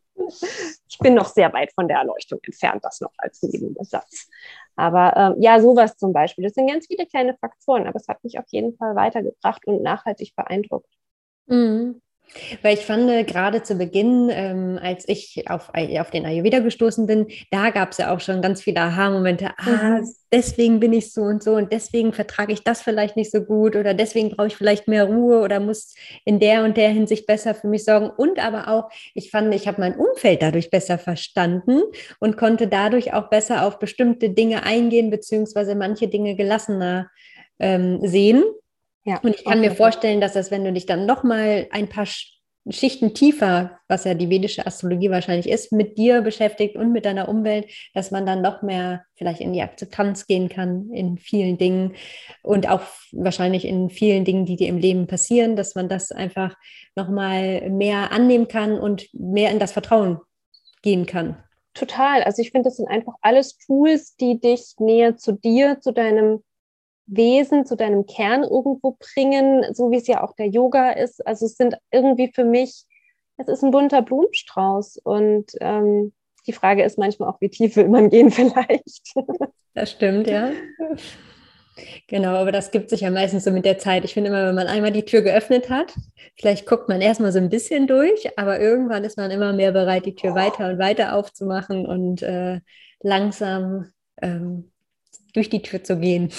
ich 0.88 0.98
bin 1.00 1.14
noch 1.14 1.28
sehr 1.28 1.52
weit 1.54 1.72
von 1.74 1.88
der 1.88 2.00
Erleuchtung 2.00 2.40
entfernt, 2.44 2.84
das 2.84 3.02
noch 3.02 3.14
als 3.18 3.42
Nebensatz. 3.42 4.28
Aber 4.76 5.16
ähm, 5.16 5.42
ja, 5.42 5.60
sowas 5.60 5.98
zum 5.98 6.14
Beispiel. 6.14 6.44
Das 6.44 6.54
sind 6.54 6.68
ganz 6.68 6.88
viele 6.88 7.06
kleine 7.06 7.36
Faktoren, 7.38 7.88
aber 7.88 7.98
es 7.98 8.08
hat 8.08 8.24
mich 8.24 8.38
auf 8.38 8.46
jeden 8.50 8.76
Fall 8.78 8.96
weitergebracht 8.96 9.66
und 9.66 9.82
nachhaltig 9.82 10.36
beeindruckt. 10.36 10.92
Mhm. 11.48 12.02
Weil 12.62 12.76
ich 12.76 12.86
fand, 12.86 13.10
äh, 13.10 13.24
gerade 13.24 13.64
zu 13.64 13.76
Beginn, 13.76 14.30
ähm, 14.32 14.80
als 14.82 15.08
ich 15.08 15.46
auf, 15.50 15.72
auf 15.74 16.12
den 16.12 16.26
Ayurveda 16.26 16.60
gestoßen 16.60 17.08
bin, 17.08 17.28
da 17.52 17.70
gab 17.70 17.92
es 17.92 17.98
ja 17.98 18.14
auch 18.14 18.20
schon 18.20 18.42
ganz 18.42 18.62
viele 18.62 18.82
Aha-Momente. 18.82 19.52
Ah, 19.58 20.00
mhm. 20.00 20.10
deswegen 20.32 20.80
bin 20.80 20.94
ich 20.94 21.14
so 21.14 21.22
und 21.22 21.44
so 21.44 21.56
und 21.56 21.72
deswegen 21.72 22.14
vertrage 22.14 22.54
ich 22.54 22.64
das 22.64 22.82
vielleicht 22.82 23.16
nicht 23.16 23.32
so 23.32 23.42
gut 23.42 23.76
oder 23.76 23.94
deswegen 23.94 24.32
brauche 24.32 24.48
ich 24.48 24.56
vielleicht 24.56 24.88
mehr 24.88 25.06
Ruhe 25.06 25.40
oder 25.42 25.60
muss 25.60 25.96
in 26.26 26.40
der 26.40 26.64
und 26.64 26.78
der 26.78 26.90
Hinsicht 26.90 27.26
besser 27.26 27.56
für 27.56 27.68
mich 27.68 27.86
sorgen. 27.86 28.10
Und 28.10 28.40
aber 28.40 28.68
auch, 28.68 28.90
ich 29.14 29.32
fand, 29.32 29.54
ich 29.54 29.68
habe 29.68 29.80
mein 29.80 29.96
Umfeld 29.96 30.42
dadurch 30.42 30.70
besser 30.70 30.98
verstanden 30.98 31.82
und 32.20 32.38
konnte 32.38 32.68
dadurch 32.68 33.14
auch 33.14 33.30
besser 33.30 33.66
auf 33.66 33.80
bestimmte 33.80 34.30
Dinge 34.30 34.64
eingehen, 34.64 35.10
beziehungsweise 35.10 35.76
manche 35.76 36.08
Dinge 36.08 36.36
gelassener 36.36 37.10
ähm, 37.60 38.00
sehen 38.06 38.44
ja, 39.06 39.20
und 39.22 39.36
ich 39.36 39.46
kann 39.46 39.62
mir 39.62 39.72
vorstellen, 39.72 40.20
dass 40.20 40.34
das, 40.34 40.52
wenn 40.52 40.64
du 40.64 40.74
dich 40.74 40.88
dann 40.88 41.06
noch 41.06 41.24
mal 41.24 41.68
ein 41.72 41.88
paar 41.88 42.08
Schichten 42.68 43.14
tiefer, 43.14 43.78
was 43.88 44.06
ja 44.06 44.16
die 44.16 44.32
vedische 44.32 44.66
Astrologie 44.66 45.12
wahrscheinlich 45.12 45.48
ist, 45.48 45.72
mit 45.72 46.00
dir 46.00 46.22
beschäftigt 46.22 46.76
und 46.76 46.92
mit 46.92 47.06
deiner 47.06 47.30
Umwelt, 47.30 47.68
dass 47.94 48.10
man 48.10 48.26
dann 48.26 48.42
noch 48.42 48.64
mehr 48.64 49.06
vielleicht 49.14 49.42
in 49.42 49.54
die 49.54 49.62
Akzeptanz 49.62 50.26
gehen 50.26 50.50
kann 50.50 50.90
in 50.90 51.20
vielen 51.20 51.60
Dingen 51.60 51.94
und 52.42 52.68
auch 52.68 52.82
wahrscheinlich 53.12 53.66
in 53.66 53.92
vielen 53.92 54.26
Dingen, 54.26 54.48
die 54.48 54.56
dir 54.56 54.68
im 54.68 54.80
Leben 54.80 55.06
passieren, 55.06 55.56
dass 55.56 55.76
man 55.76 55.88
das 55.88 56.12
einfach 56.12 56.56
noch 56.96 57.10
mal 57.10 57.70
mehr 57.70 58.12
annehmen 58.12 58.48
kann 58.48 58.80
und 58.80 59.08
mehr 59.14 59.52
in 59.52 59.60
das 59.60 59.72
Vertrauen 59.72 60.20
gehen 60.82 61.06
kann. 61.06 61.38
Total. 61.76 62.24
Also 62.24 62.42
ich 62.42 62.50
finde, 62.50 62.70
das 62.70 62.78
sind 62.78 62.88
einfach 62.88 63.14
alles 63.22 63.60
Tools, 63.60 64.16
die 64.16 64.40
dich 64.40 64.74
näher 64.80 65.18
zu 65.18 65.34
dir, 65.34 65.80
zu 65.82 65.92
deinem 65.92 66.42
Wesen, 67.08 67.66
zu 67.66 67.76
deinem 67.76 68.06
Kern 68.06 68.44
irgendwo 68.44 68.98
bringen, 69.00 69.64
so 69.74 69.92
wie 69.92 69.98
es 69.98 70.08
ja 70.08 70.24
auch 70.24 70.34
der 70.34 70.48
Yoga 70.48 70.92
ist. 70.92 71.26
Also 71.26 71.46
es 71.46 71.56
sind 71.56 71.78
irgendwie 71.92 72.32
für 72.34 72.46
mich, 72.46 72.86
es 73.38 73.48
ist 73.48 73.64
ein 73.64 73.72
bunter 73.72 74.02
Blumenstrauß 74.02 74.98
und 75.04 75.52
ähm, 75.62 76.14
die 76.48 76.54
Frage 76.54 76.84
ist 76.84 76.98
manchmal 76.98 77.30
auch, 77.30 77.42
wie 77.42 77.50
tief 77.50 77.76
will 77.76 77.90
man 77.90 78.10
gehen 78.10 78.32
vielleicht. 78.32 79.14
Das 79.74 79.92
stimmt, 79.92 80.28
ja. 80.28 80.52
Genau, 82.08 82.36
aber 82.36 82.54
das 82.54 82.72
gibt 82.72 82.90
sich 82.90 83.02
ja 83.02 83.12
meistens 83.12 83.44
so 83.44 83.52
mit 83.52 83.66
der 83.66 83.78
Zeit. 83.78 84.06
Ich 84.06 84.14
finde 84.14 84.30
immer, 84.30 84.48
wenn 84.48 84.56
man 84.56 84.68
einmal 84.68 84.92
die 84.92 85.04
Tür 85.04 85.22
geöffnet 85.22 85.70
hat, 85.70 85.94
vielleicht 86.40 86.66
guckt 86.66 86.88
man 86.88 87.02
erstmal 87.02 87.34
so 87.34 87.40
ein 87.40 87.50
bisschen 87.50 87.86
durch, 87.88 88.38
aber 88.38 88.60
irgendwann 88.62 89.04
ist 89.04 89.18
man 89.18 89.30
immer 89.32 89.52
mehr 89.52 89.74
bereit, 89.74 90.06
die 90.06 90.16
Tür 90.16 90.36
weiter 90.36 90.70
und 90.70 90.80
weiter 90.80 91.16
aufzumachen 91.16 91.86
und 91.86 92.22
äh, 92.22 92.62
langsam 93.02 93.92
ähm, 94.22 94.72
durch 95.36 95.50
die 95.50 95.62
Tür 95.62 95.84
zu 95.84 95.98
gehen. 96.00 96.32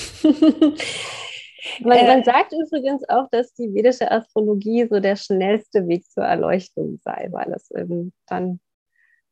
Man, 1.81 2.07
man, 2.07 2.21
äh, 2.21 2.25
sagt 2.25 2.53
übrigens 2.53 3.09
auch, 3.09 3.29
dass 3.31 3.53
die 3.55 3.73
vedische 3.75 4.11
Astrologie 4.11 4.87
so 4.89 5.01
der 5.01 5.17
schnellste 5.17 5.89
Weg 5.89 6.09
zur 6.09 6.25
Erleuchtung 6.25 7.01
sei, 7.03 7.29
weil 7.33 7.53
es 7.53 7.71
eben 7.73 8.13
dann 8.27 8.61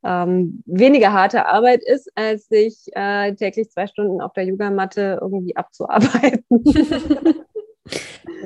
ähm, 0.04 0.62
weniger 0.66 1.12
harte 1.12 1.46
Arbeit 1.46 1.82
ist, 1.84 2.10
als 2.14 2.48
sich 2.48 2.86
äh, 2.92 3.34
täglich 3.34 3.70
zwei 3.70 3.86
Stunden 3.86 4.20
auf 4.20 4.32
der 4.32 4.44
Yogamatte 4.44 5.18
irgendwie 5.20 5.56
abzuarbeiten. 5.56 6.44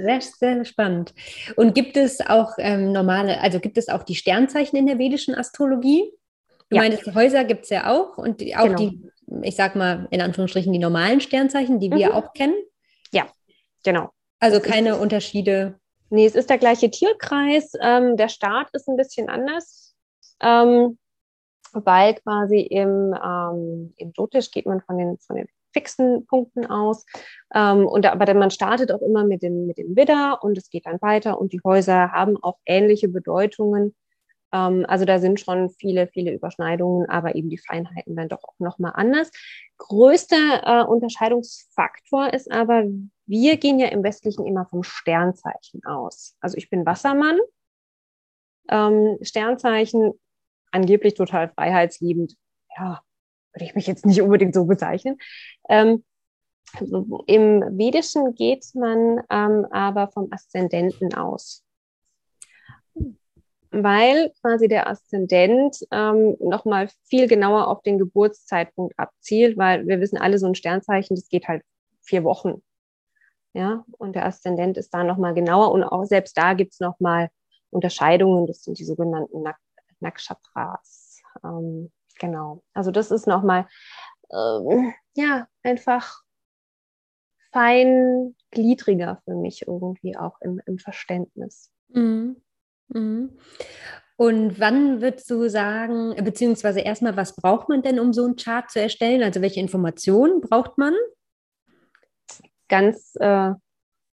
Sehr, 0.00 0.20
sehr 0.20 0.64
spannend. 0.64 1.14
Und 1.56 1.74
gibt 1.74 1.96
es 1.96 2.20
auch 2.20 2.52
ähm, 2.58 2.92
normale, 2.92 3.40
also 3.40 3.60
gibt 3.60 3.78
es 3.78 3.88
auch 3.88 4.02
die 4.02 4.14
Sternzeichen 4.14 4.76
in 4.76 4.86
der 4.86 4.98
vedischen 4.98 5.34
Astrologie? 5.34 6.10
Du 6.70 6.76
ja. 6.76 6.82
meinst, 6.82 7.14
Häuser 7.14 7.44
gibt 7.44 7.64
es 7.64 7.70
ja 7.70 7.90
auch 7.92 8.18
und 8.18 8.42
auch 8.56 8.64
genau. 8.64 8.76
die 8.76 9.00
ich 9.42 9.56
sag 9.56 9.76
mal, 9.76 10.06
in 10.10 10.20
Anführungsstrichen 10.20 10.72
die 10.72 10.78
normalen 10.78 11.20
Sternzeichen, 11.20 11.80
die 11.80 11.90
wir 11.90 12.10
mhm. 12.10 12.14
auch 12.14 12.32
kennen? 12.32 12.56
Ja, 13.12 13.26
genau. 13.84 14.10
Also 14.40 14.60
keine 14.60 14.96
Unterschiede. 14.96 15.78
Nee, 16.10 16.26
es 16.26 16.34
ist 16.34 16.50
der 16.50 16.58
gleiche 16.58 16.90
Tierkreis. 16.90 17.72
Ähm, 17.80 18.16
der 18.16 18.28
Start 18.28 18.70
ist 18.72 18.88
ein 18.88 18.96
bisschen 18.96 19.28
anders, 19.28 19.94
ähm, 20.40 20.98
weil 21.72 22.14
quasi 22.14 22.60
im, 22.60 23.14
ähm, 23.14 23.92
im 23.96 24.12
Jyotisch 24.16 24.50
geht 24.50 24.66
man 24.66 24.80
von 24.80 24.96
den, 24.96 25.18
von 25.18 25.36
den 25.36 25.48
fixen 25.72 26.26
Punkten 26.26 26.66
aus. 26.66 27.04
Ähm, 27.54 27.86
und 27.86 28.06
aber 28.06 28.32
man 28.34 28.50
startet 28.50 28.90
auch 28.90 29.02
immer 29.02 29.24
mit 29.24 29.42
dem, 29.42 29.66
mit 29.66 29.78
dem 29.78 29.96
Widder 29.96 30.38
und 30.42 30.56
es 30.56 30.70
geht 30.70 30.86
dann 30.86 31.00
weiter 31.02 31.38
und 31.38 31.52
die 31.52 31.60
Häuser 31.62 32.12
haben 32.12 32.36
auch 32.42 32.56
ähnliche 32.64 33.08
Bedeutungen 33.08 33.94
also 34.50 35.04
da 35.04 35.18
sind 35.18 35.40
schon 35.40 35.70
viele, 35.70 36.08
viele 36.08 36.32
Überschneidungen, 36.32 37.08
aber 37.08 37.34
eben 37.34 37.50
die 37.50 37.58
Feinheiten 37.58 38.16
dann 38.16 38.28
doch 38.28 38.42
auch 38.42 38.58
nochmal 38.58 38.92
anders. 38.94 39.30
Größter 39.76 40.62
äh, 40.64 40.84
Unterscheidungsfaktor 40.84 42.32
ist 42.32 42.50
aber, 42.50 42.84
wir 43.26 43.56
gehen 43.58 43.78
ja 43.78 43.88
im 43.88 44.02
Westlichen 44.02 44.46
immer 44.46 44.66
vom 44.66 44.82
Sternzeichen 44.82 45.84
aus. 45.84 46.34
Also 46.40 46.56
ich 46.56 46.70
bin 46.70 46.86
Wassermann. 46.86 47.38
Ähm, 48.70 49.18
Sternzeichen, 49.22 50.12
angeblich 50.72 51.14
total 51.14 51.48
freiheitsliebend. 51.50 52.34
Ja, 52.76 53.02
würde 53.52 53.64
ich 53.64 53.74
mich 53.74 53.86
jetzt 53.86 54.06
nicht 54.06 54.22
unbedingt 54.22 54.54
so 54.54 54.64
bezeichnen. 54.64 55.18
Ähm, 55.68 56.04
Im 57.26 57.62
Vedischen 57.78 58.34
geht 58.34 58.66
man 58.74 59.22
ähm, 59.30 59.66
aber 59.70 60.08
vom 60.08 60.28
Aszendenten 60.30 61.14
aus 61.14 61.64
weil 63.70 64.32
quasi 64.40 64.68
der 64.68 64.88
Aszendent 64.88 65.78
ähm, 65.90 66.36
nochmal 66.40 66.88
viel 67.04 67.28
genauer 67.28 67.68
auf 67.68 67.82
den 67.82 67.98
Geburtszeitpunkt 67.98 68.98
abzielt, 68.98 69.58
weil 69.58 69.86
wir 69.86 70.00
wissen 70.00 70.18
alle, 70.18 70.38
so 70.38 70.46
ein 70.46 70.54
Sternzeichen, 70.54 71.16
das 71.16 71.28
geht 71.28 71.48
halt 71.48 71.62
vier 72.02 72.24
Wochen. 72.24 72.62
Ja, 73.54 73.84
und 73.98 74.14
der 74.14 74.26
Aszendent 74.26 74.76
ist 74.76 74.92
da 74.94 75.04
nochmal 75.04 75.34
genauer 75.34 75.72
und 75.72 75.82
auch 75.82 76.04
selbst 76.04 76.36
da 76.36 76.54
gibt 76.54 76.72
es 76.72 76.80
nochmal 76.80 77.30
Unterscheidungen, 77.70 78.46
das 78.46 78.62
sind 78.62 78.78
die 78.78 78.84
sogenannten 78.84 79.42
Nak 79.42 79.58
Nakshatras. 80.00 81.20
Ähm, 81.42 81.90
genau, 82.20 82.62
also 82.72 82.90
das 82.90 83.10
ist 83.10 83.26
nochmal, 83.26 83.66
ähm, 84.30 84.94
ja, 85.14 85.48
einfach 85.62 86.22
feingliedriger 87.52 89.20
für 89.24 89.34
mich 89.34 89.66
irgendwie 89.66 90.16
auch 90.16 90.40
im, 90.40 90.60
im 90.66 90.78
Verständnis. 90.78 91.72
Mhm. 91.88 92.40
Mhm. 92.88 93.38
Und 94.16 94.58
wann 94.58 95.00
würdest 95.00 95.30
du 95.30 95.48
sagen, 95.48 96.14
beziehungsweise 96.24 96.80
erstmal, 96.80 97.16
was 97.16 97.36
braucht 97.36 97.68
man 97.68 97.82
denn, 97.82 98.00
um 98.00 98.12
so 98.12 98.24
einen 98.24 98.36
Chart 98.36 98.68
zu 98.68 98.80
erstellen? 98.80 99.22
Also 99.22 99.40
welche 99.42 99.60
Informationen 99.60 100.40
braucht 100.40 100.76
man? 100.76 100.94
Ganz 102.68 103.14
äh, 103.20 103.52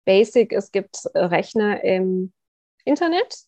basic, 0.05 0.53
es 0.53 0.71
gibt 0.71 0.97
Rechner 1.13 1.83
im 1.83 2.33
Internet 2.83 3.45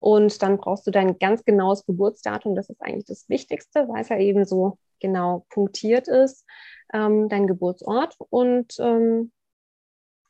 und 0.00 0.40
dann 0.42 0.58
brauchst 0.58 0.86
du 0.86 0.90
dein 0.90 1.18
ganz 1.18 1.44
genaues 1.44 1.84
Geburtsdatum. 1.84 2.54
Das 2.54 2.70
ist 2.70 2.80
eigentlich 2.80 3.06
das 3.06 3.28
Wichtigste, 3.28 3.88
weil 3.88 4.02
es 4.02 4.08
ja 4.08 4.18
eben 4.18 4.44
so 4.44 4.78
genau 5.00 5.46
punktiert 5.50 6.08
ist, 6.08 6.46
ähm, 6.92 7.28
dein 7.28 7.46
Geburtsort 7.46 8.16
und 8.30 8.76
ähm, 8.78 9.32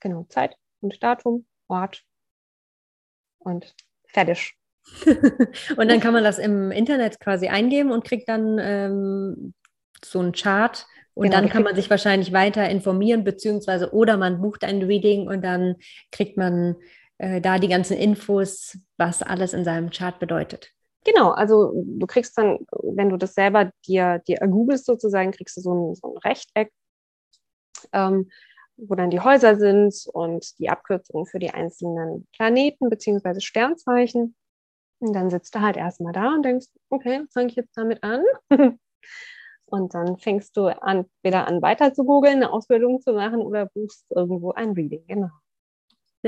genau 0.01 0.25
Zeit 0.29 0.57
und 0.81 1.03
Datum, 1.03 1.47
Ort 1.69 2.05
und 3.39 3.75
fertig. 4.07 4.55
und 5.77 5.91
dann 5.91 6.01
kann 6.01 6.15
man 6.15 6.25
das 6.25 6.39
im 6.39 6.71
Internet 6.71 7.21
quasi 7.21 7.49
eingeben 7.49 7.91
und 7.91 8.05
kriegt 8.05 8.29
dann 8.29 8.59
ähm, 8.59 9.55
so 10.03 10.21
einen 10.21 10.33
Chart 10.33 10.87
und 11.19 11.25
genau, 11.25 11.41
dann 11.41 11.49
kann 11.49 11.65
man 11.65 11.75
sich 11.75 11.91
wahrscheinlich 11.91 12.33
weiter 12.33 12.71
informieren, 12.71 13.25
beziehungsweise 13.25 13.93
oder 13.93 14.17
man 14.17 14.41
bucht 14.41 14.63
ein 14.63 14.85
Reading 14.85 15.27
und 15.27 15.43
dann 15.43 15.75
kriegt 16.13 16.37
man 16.37 16.77
äh, 17.19 17.41
da 17.41 17.59
die 17.59 17.67
ganzen 17.67 17.97
Infos, 17.97 18.79
was 18.99 19.23
alles 19.23 19.53
in 19.53 19.65
seinem 19.65 19.91
Chart 19.91 20.21
bedeutet. 20.21 20.71
Genau, 21.05 21.31
also 21.31 21.73
du 21.75 22.07
kriegst 22.07 22.39
dann, 22.39 22.59
wenn 22.83 23.09
du 23.09 23.17
das 23.17 23.35
selber 23.35 23.73
dir, 23.85 24.21
dir 24.29 24.39
ergoogelst 24.39 24.87
sozusagen, 24.87 25.33
kriegst 25.33 25.57
du 25.57 25.61
so 25.61 25.75
ein, 25.75 25.95
so 25.97 26.15
ein 26.15 26.19
Rechteck, 26.19 26.71
ähm, 27.93 28.31
wo 28.79 28.95
dann 28.95 29.11
die 29.11 29.21
Häuser 29.21 29.57
sind 29.57 29.95
und 30.13 30.59
die 30.59 30.71
Abkürzungen 30.71 31.27
für 31.27 31.39
die 31.39 31.51
einzelnen 31.51 32.27
Planeten 32.37 32.89
bzw. 32.89 33.41
Sternzeichen. 33.41 34.37
Und 35.01 35.13
dann 35.13 35.31
sitzt 35.31 35.55
du 35.55 35.61
halt 35.61 35.77
erstmal 35.77 36.13
da 36.13 36.35
und 36.35 36.45
denkst, 36.45 36.67
okay, 36.91 37.25
fange 37.33 37.49
ich 37.49 37.57
jetzt 37.57 37.77
damit 37.77 38.03
an? 38.03 38.23
und 39.67 39.95
dann 39.95 40.19
fängst 40.19 40.57
du 40.57 40.67
an, 40.67 41.07
wieder 41.23 41.47
an 41.47 41.63
weiter 41.63 41.93
zu 41.93 42.05
googeln, 42.05 42.37
eine 42.37 42.53
Ausbildung 42.53 43.01
zu 43.01 43.13
machen 43.13 43.41
oder 43.41 43.67
buchst 43.67 44.07
irgendwo 44.11 44.53
ein 44.53 44.73
Reading, 44.73 45.05
genau. 45.07 45.31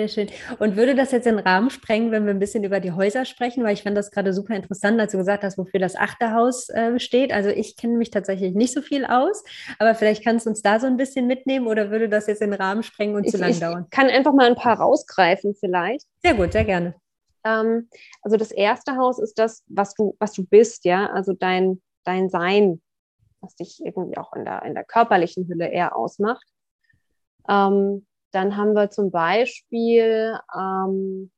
Sehr 0.01 0.09
schön. 0.09 0.29
Und 0.59 0.77
würde 0.77 0.95
das 0.95 1.13
jetzt 1.13 1.27
den 1.27 1.39
Rahmen 1.39 1.69
sprengen, 1.69 2.11
wenn 2.11 2.25
wir 2.25 2.33
ein 2.33 2.39
bisschen 2.39 2.65
über 2.65 2.81
die 2.81 2.93
Häuser 2.93 3.27
sprechen? 3.27 3.65
Weil 3.65 3.75
ich 3.75 3.83
fand 3.83 3.99
das 3.99 4.11
gerade 4.11 4.33
super 4.33 4.55
interessant, 4.57 4.99
als 4.99 5.13
du 5.13 5.19
gesagt 5.19 5.45
hast, 5.45 5.59
wofür 5.59 5.79
das 5.79 5.95
Achterhaus 5.95 6.71
äh, 6.71 6.99
steht. 6.99 7.35
Also 7.35 7.51
ich 7.51 7.77
kenne 7.77 7.99
mich 7.99 8.11
tatsächlich 8.11 8.55
nicht 8.55 8.73
so 8.73 8.81
viel 8.81 9.05
aus, 9.05 9.45
aber 9.79 9.95
vielleicht 9.95 10.25
kannst 10.25 10.47
du 10.47 10.51
uns 10.51 10.63
da 10.63 10.81
so 10.81 10.87
ein 10.87 10.97
bisschen 10.97 11.27
mitnehmen 11.27 11.67
oder 11.67 11.91
würde 11.91 12.09
das 12.09 12.29
jetzt 12.29 12.41
den 12.41 12.55
Rahmen 12.55 12.83
sprengen 12.83 13.15
und 13.15 13.25
ich, 13.25 13.33
zu 13.33 13.37
lang 13.37 13.61
dauern? 13.61 13.85
Ich 13.85 13.91
kann 13.91 14.09
einfach 14.09 14.33
mal 14.33 14.47
ein 14.47 14.55
paar 14.55 14.79
rausgreifen 14.79 15.55
vielleicht. 15.55 16.07
Sehr 16.23 16.33
gut, 16.33 16.53
sehr 16.53 16.65
gerne. 16.65 16.95
Ähm, 17.45 17.91
also 18.23 18.39
das 18.39 18.53
erste 18.53 18.97
Haus 18.97 19.19
ist 19.19 19.39
das, 19.39 19.65
was 19.67 19.93
du, 19.93 20.17
was 20.19 20.33
du 20.33 20.47
bist, 20.47 20.87
ja, 20.87 21.11
also 21.11 21.35
dein, 21.35 21.83
dein 22.05 22.31
Sein, 22.31 22.81
was 23.43 23.55
dich 23.55 23.85
irgendwie 23.85 24.17
auch 24.17 24.33
in 24.33 24.47
der, 24.47 24.63
in 24.63 24.73
der 24.73 24.85
körperlichen 24.85 25.47
Hülle 25.47 25.69
eher 25.69 25.95
ausmacht. 25.95 26.47
Ähm, 27.51 28.07
dann 28.33 28.57
haben 28.57 28.75
wir 28.75 28.91
zum 28.91 29.11
Beispiel 29.11 30.39
ähm, 30.57 31.31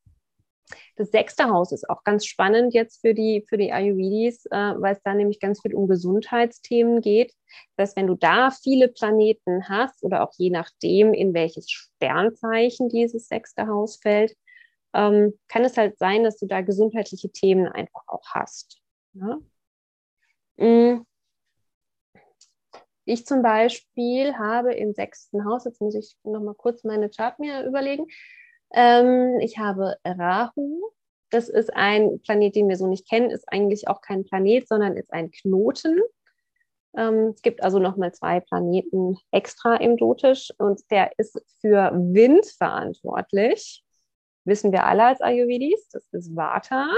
das 0.97 1.11
sechste 1.11 1.45
Haus 1.45 1.73
ist 1.73 1.89
auch 1.89 2.05
ganz 2.05 2.27
spannend 2.27 2.75
jetzt 2.75 3.01
für 3.01 3.15
die, 3.15 3.45
für 3.49 3.57
die 3.57 3.73
Ayurvedis, 3.73 4.47
äh, 4.47 4.57
weil 4.57 4.95
es 4.95 5.03
da 5.03 5.15
nämlich 5.15 5.41
ganz 5.41 5.61
viel 5.61 5.75
um 5.75 5.87
Gesundheitsthemen 5.89 7.01
geht. 7.01 7.35
Das 7.77 7.89
heißt, 7.89 7.97
wenn 7.97 8.07
du 8.07 8.15
da 8.15 8.51
viele 8.51 8.89
Planeten 8.89 9.69
hast 9.69 10.03
oder 10.03 10.23
auch 10.23 10.33
je 10.37 10.51
nachdem, 10.51 11.13
in 11.13 11.35
welches 11.35 11.71
Sternzeichen 11.71 12.89
dieses 12.89 13.29
sechste 13.29 13.67
Haus 13.67 13.97
fällt, 13.97 14.35
ähm, 14.95 15.39
kann 15.49 15.65
es 15.65 15.77
halt 15.77 15.99
sein, 15.99 16.25
dass 16.25 16.39
du 16.39 16.47
da 16.47 16.61
gesundheitliche 16.61 17.31
Themen 17.31 17.67
einfach 17.67 18.03
auch 18.07 18.27
hast. 18.31 18.81
Ja? 19.15 19.39
Mhm. 20.57 21.07
Ich 23.13 23.27
zum 23.27 23.43
Beispiel 23.43 24.39
habe 24.39 24.73
im 24.73 24.95
sechsten 24.95 25.45
Haus, 25.45 25.67
jetzt 25.67 25.83
muss 25.83 25.95
ich 25.95 26.17
noch 26.25 26.41
mal 26.41 26.55
kurz 26.55 26.83
meine 26.83 27.11
Chart 27.11 27.39
mir 27.39 27.63
überlegen, 27.63 28.07
ähm, 28.73 29.39
ich 29.41 29.59
habe 29.59 29.97
Rahu. 30.03 30.81
Das 31.29 31.51
ist 31.51 31.75
ein 31.75 32.23
Planet, 32.23 32.57
den 32.57 32.71
wir 32.71 32.77
so 32.79 32.87
nicht 32.87 33.07
kennen, 33.07 33.29
ist 33.29 33.45
eigentlich 33.53 33.87
auch 33.87 34.01
kein 34.01 34.25
Planet, 34.25 34.67
sondern 34.67 34.97
ist 34.97 35.13
ein 35.13 35.31
Knoten. 35.31 36.01
Ähm, 36.97 37.35
es 37.35 37.43
gibt 37.43 37.63
also 37.63 37.79
noch 37.79 37.99
mal 37.99 38.15
zwei 38.15 38.41
Planeten 38.41 39.19
extra 39.31 39.77
im 39.77 39.99
Dotisch 39.99 40.51
und 40.57 40.81
der 40.91 41.11
ist 41.19 41.39
für 41.61 41.93
Wind 41.93 42.47
verantwortlich. 42.47 43.85
Wissen 44.45 44.73
wir 44.73 44.87
alle 44.87 45.05
als 45.05 45.21
Ayurvedis, 45.21 45.87
das 45.91 46.09
ist 46.13 46.35
Vata. 46.35 46.89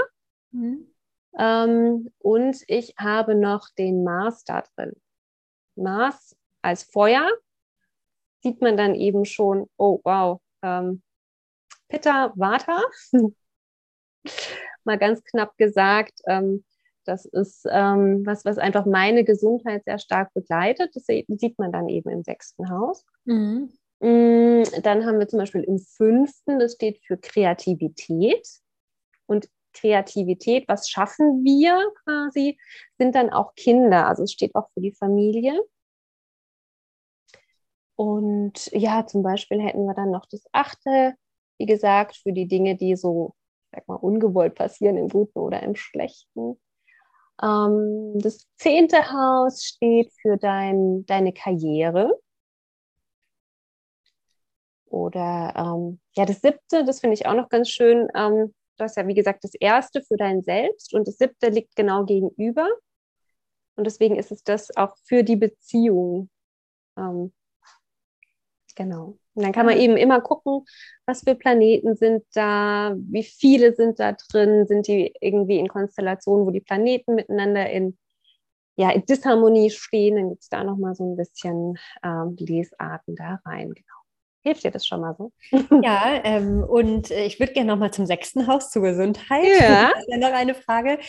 Mhm. 0.51 0.93
Ähm, 1.37 2.09
und 2.19 2.63
ich 2.67 2.95
habe 2.97 3.35
noch 3.35 3.67
den 3.77 4.05
Mars 4.05 4.45
da 4.45 4.63
drin. 4.77 4.93
Mars 5.77 6.35
als 6.61 6.83
Feuer, 6.83 7.29
sieht 8.41 8.61
man 8.61 8.77
dann 8.77 8.95
eben 8.95 9.25
schon, 9.25 9.67
oh 9.77 9.99
wow, 10.03 10.39
ähm, 10.61 11.01
Pitta 11.87 12.33
Vata, 12.35 12.81
mal 14.83 14.97
ganz 14.97 15.23
knapp 15.23 15.57
gesagt, 15.57 16.19
ähm, 16.27 16.63
das 17.05 17.25
ist 17.25 17.65
ähm, 17.69 18.25
was, 18.25 18.45
was 18.45 18.57
einfach 18.57 18.85
meine 18.85 19.23
Gesundheit 19.23 19.83
sehr 19.85 19.99
stark 19.99 20.33
begleitet. 20.33 20.95
Das 20.95 21.05
sieht 21.05 21.59
man 21.59 21.71
dann 21.71 21.87
eben 21.87 22.09
im 22.09 22.23
sechsten 22.23 22.69
Haus. 22.69 23.05
Mhm. 23.25 23.71
Mm, 23.99 24.63
dann 24.83 25.05
haben 25.05 25.19
wir 25.19 25.27
zum 25.27 25.39
Beispiel 25.39 25.63
im 25.63 25.79
fünften, 25.79 26.59
das 26.59 26.73
steht 26.73 26.99
für 27.05 27.17
Kreativität. 27.17 28.47
Und 29.27 29.49
Kreativität, 29.73 30.67
was 30.67 30.89
schaffen 30.89 31.43
wir 31.43 31.79
quasi, 32.03 32.57
sind 32.97 33.13
dann 33.15 33.29
auch 33.29 33.55
Kinder. 33.55 34.07
Also 34.07 34.23
es 34.23 34.31
steht 34.31 34.55
auch 34.55 34.69
für 34.73 34.81
die 34.81 34.93
Familie. 34.93 35.59
Und 37.95 38.67
ja, 38.73 39.05
zum 39.05 39.23
Beispiel 39.23 39.61
hätten 39.61 39.85
wir 39.85 39.93
dann 39.93 40.11
noch 40.11 40.25
das 40.25 40.43
achte, 40.51 41.15
wie 41.57 41.65
gesagt, 41.65 42.17
für 42.17 42.33
die 42.33 42.47
Dinge, 42.47 42.75
die 42.75 42.95
so, 42.95 43.33
sag 43.71 43.87
mal, 43.87 43.95
ungewollt 43.95 44.55
passieren, 44.55 44.97
im 44.97 45.09
Guten 45.09 45.39
oder 45.39 45.63
im 45.63 45.75
Schlechten. 45.75 46.59
Ähm, 47.41 48.13
das 48.19 48.47
zehnte 48.57 49.11
Haus 49.11 49.63
steht 49.63 50.11
für 50.21 50.37
dein, 50.37 51.05
deine 51.05 51.33
Karriere. 51.33 52.19
Oder 54.85 55.53
ähm, 55.57 55.99
ja, 56.15 56.25
das 56.25 56.41
siebte, 56.41 56.85
das 56.85 56.99
finde 56.99 57.15
ich 57.15 57.25
auch 57.25 57.33
noch 57.33 57.49
ganz 57.49 57.69
schön. 57.69 58.07
Ähm, 58.15 58.53
du 58.77 58.83
hast 58.83 58.97
ja, 58.97 59.07
wie 59.07 59.13
gesagt, 59.13 59.43
das 59.43 59.53
erste 59.55 60.01
für 60.01 60.17
dein 60.17 60.41
Selbst 60.41 60.93
und 60.93 61.07
das 61.07 61.17
siebte 61.17 61.49
liegt 61.49 61.75
genau 61.75 62.05
gegenüber. 62.05 62.67
Und 63.75 63.85
deswegen 63.85 64.15
ist 64.15 64.31
es 64.31 64.43
das 64.43 64.75
auch 64.77 64.95
für 65.05 65.23
die 65.23 65.35
Beziehung. 65.35 66.29
Ähm, 66.97 67.33
genau. 68.75 69.17
Und 69.33 69.43
dann 69.43 69.51
kann 69.51 69.65
man 69.65 69.77
eben 69.77 69.97
immer 69.97 70.21
gucken, 70.21 70.65
was 71.05 71.23
für 71.23 71.35
Planeten 71.35 71.95
sind 71.95 72.23
da, 72.33 72.95
wie 72.97 73.23
viele 73.23 73.73
sind 73.73 73.99
da 73.99 74.13
drin, 74.13 74.65
sind 74.65 74.87
die 74.87 75.13
irgendwie 75.19 75.57
in 75.57 75.67
Konstellationen, 75.67 76.45
wo 76.45 76.51
die 76.51 76.61
Planeten 76.61 77.15
miteinander 77.15 77.69
in, 77.69 77.97
ja, 78.77 78.91
in 78.91 79.05
Disharmonie 79.05 79.71
stehen. 79.71 80.15
Dann 80.15 80.29
gibt 80.29 80.43
es 80.43 80.49
da 80.49 80.63
nochmal 80.63 80.95
so 80.95 81.03
ein 81.03 81.17
bisschen 81.17 81.77
ähm, 82.03 82.35
Lesarten 82.39 83.15
da 83.15 83.41
rein. 83.45 83.73
Genau. 83.73 83.94
Hilft 84.45 84.63
dir 84.63 84.69
das 84.69 84.85
schon 84.85 85.01
mal 85.01 85.15
so? 85.17 85.31
Ja, 85.81 86.21
ähm, 86.23 86.63
und 86.63 87.09
äh, 87.09 87.25
ich 87.25 87.39
würde 87.39 87.53
gerne 87.53 87.71
noch 87.71 87.79
mal 87.79 87.91
zum 87.91 88.05
sechsten 88.05 88.45
Haus, 88.45 88.69
zur 88.69 88.83
Gesundheit. 88.83 89.43
Ja. 89.59 89.91
noch 90.17 90.33
eine 90.33 90.53
Frage. 90.53 90.99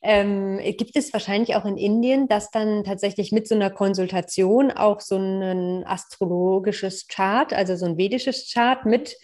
Ähm, 0.00 0.60
gibt 0.76 0.94
es 0.94 1.12
wahrscheinlich 1.12 1.56
auch 1.56 1.64
in 1.64 1.76
Indien, 1.76 2.28
dass 2.28 2.52
dann 2.52 2.84
tatsächlich 2.84 3.32
mit 3.32 3.48
so 3.48 3.56
einer 3.56 3.70
Konsultation 3.70 4.70
auch 4.70 5.00
so 5.00 5.16
ein 5.16 5.84
astrologisches 5.84 7.08
Chart, 7.08 7.52
also 7.52 7.74
so 7.74 7.86
ein 7.86 7.98
vedisches 7.98 8.52
Chart 8.52 8.86
mit 8.86 9.16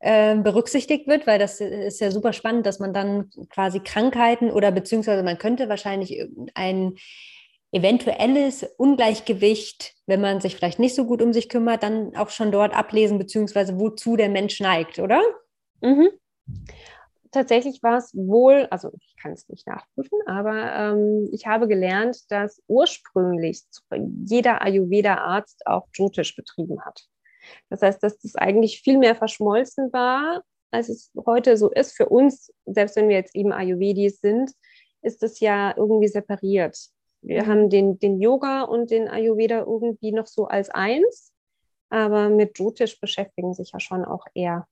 ähm, 0.00 0.42
berücksichtigt 0.42 1.06
wird, 1.06 1.26
weil 1.26 1.38
das 1.38 1.60
ist 1.60 2.00
ja 2.00 2.10
super 2.10 2.32
spannend, 2.32 2.64
dass 2.64 2.78
man 2.78 2.94
dann 2.94 3.28
quasi 3.50 3.80
Krankheiten 3.80 4.50
oder 4.50 4.72
beziehungsweise 4.72 5.22
man 5.22 5.36
könnte 5.36 5.68
wahrscheinlich 5.68 6.26
ein 6.54 6.94
eventuelles 7.72 8.64
Ungleichgewicht, 8.78 9.94
wenn 10.06 10.20
man 10.20 10.40
sich 10.40 10.56
vielleicht 10.56 10.78
nicht 10.78 10.94
so 10.94 11.04
gut 11.04 11.22
um 11.22 11.32
sich 11.32 11.48
kümmert, 11.48 11.82
dann 11.82 12.16
auch 12.16 12.30
schon 12.30 12.50
dort 12.50 12.74
ablesen, 12.74 13.18
beziehungsweise 13.18 13.78
wozu 13.78 14.16
der 14.16 14.28
Mensch 14.28 14.60
neigt, 14.60 14.98
oder? 14.98 15.22
Mhm. 15.80 16.08
Tatsächlich 17.30 17.80
war 17.84 17.98
es 17.98 18.12
wohl, 18.12 18.66
also 18.70 18.90
ich 18.92 19.14
kann 19.16 19.32
es 19.32 19.48
nicht 19.48 19.64
nachprüfen, 19.68 20.18
aber 20.26 20.72
ähm, 20.72 21.28
ich 21.32 21.46
habe 21.46 21.68
gelernt, 21.68 22.28
dass 22.28 22.60
ursprünglich 22.66 23.62
jeder 24.24 24.62
Ayurveda-Arzt 24.62 25.64
auch 25.66 25.86
Jyotish 25.94 26.34
betrieben 26.34 26.84
hat. 26.84 27.06
Das 27.68 27.82
heißt, 27.82 28.02
dass 28.02 28.18
das 28.18 28.34
eigentlich 28.34 28.80
viel 28.82 28.98
mehr 28.98 29.14
verschmolzen 29.14 29.92
war, 29.92 30.42
als 30.72 30.88
es 30.88 31.12
heute 31.24 31.56
so 31.56 31.70
ist. 31.70 31.92
Für 31.96 32.08
uns, 32.08 32.52
selbst 32.66 32.96
wenn 32.96 33.08
wir 33.08 33.16
jetzt 33.16 33.36
eben 33.36 33.52
Ayurvedis 33.52 34.20
sind, 34.20 34.50
ist 35.02 35.22
es 35.22 35.38
ja 35.38 35.72
irgendwie 35.76 36.08
separiert. 36.08 36.76
Wir 37.22 37.46
haben 37.46 37.68
den, 37.68 37.98
den 37.98 38.20
Yoga 38.20 38.62
und 38.62 38.90
den 38.90 39.08
Ayurveda 39.08 39.60
irgendwie 39.60 40.12
noch 40.12 40.26
so 40.26 40.46
als 40.46 40.70
eins, 40.70 41.32
aber 41.90 42.28
mit 42.28 42.58
Jyotish 42.58 42.98
beschäftigen 43.00 43.54
sich 43.54 43.72
ja 43.72 43.80
schon 43.80 44.04
auch 44.04 44.26
eher 44.34 44.66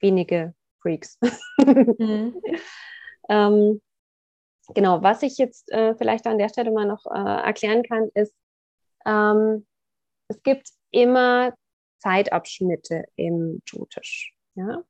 wenige 0.00 0.54
Freaks. 0.80 1.18
Mhm. 1.58 2.40
ähm, 3.28 3.80
genau, 4.74 5.02
was 5.02 5.22
ich 5.22 5.38
jetzt 5.38 5.70
äh, 5.72 5.94
vielleicht 5.94 6.26
an 6.26 6.38
der 6.38 6.48
Stelle 6.48 6.70
mal 6.70 6.86
noch 6.86 7.06
äh, 7.06 7.42
erklären 7.46 7.82
kann, 7.82 8.10
ist, 8.14 8.34
ähm, 9.06 9.66
es 10.28 10.42
gibt 10.42 10.70
immer 10.90 11.54
Zeitabschnitte 11.98 13.04
im 13.16 13.62
Jyotish. 13.66 14.34
Ja? 14.54 14.84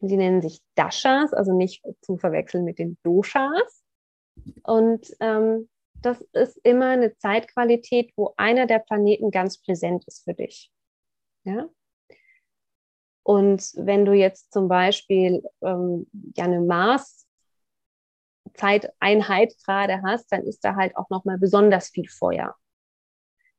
Sie 0.00 0.16
nennen 0.16 0.40
sich 0.40 0.60
Dashas, 0.74 1.32
also 1.34 1.52
nicht 1.52 1.84
zu 2.00 2.16
verwechseln 2.16 2.64
mit 2.64 2.78
den 2.78 2.96
Doshas. 3.02 3.82
Und 4.62 5.14
ähm, 5.20 5.68
das 6.02 6.20
ist 6.32 6.58
immer 6.62 6.90
eine 6.90 7.16
Zeitqualität, 7.16 8.12
wo 8.16 8.34
einer 8.36 8.66
der 8.66 8.80
Planeten 8.80 9.30
ganz 9.30 9.56
präsent 9.58 10.04
ist 10.06 10.24
für 10.24 10.34
dich. 10.34 10.70
Ja? 11.44 11.70
Und 13.22 13.72
wenn 13.76 14.04
du 14.04 14.12
jetzt 14.12 14.52
zum 14.52 14.68
Beispiel 14.68 15.42
ähm, 15.62 16.06
ja 16.36 16.44
eine 16.44 16.60
Mars-Zeiteinheit 16.60 19.54
gerade 19.64 20.02
hast, 20.02 20.30
dann 20.32 20.44
ist 20.44 20.62
da 20.64 20.76
halt 20.76 20.96
auch 20.96 21.08
nochmal 21.10 21.38
besonders 21.38 21.90
viel 21.90 22.08
Feuer. 22.08 22.56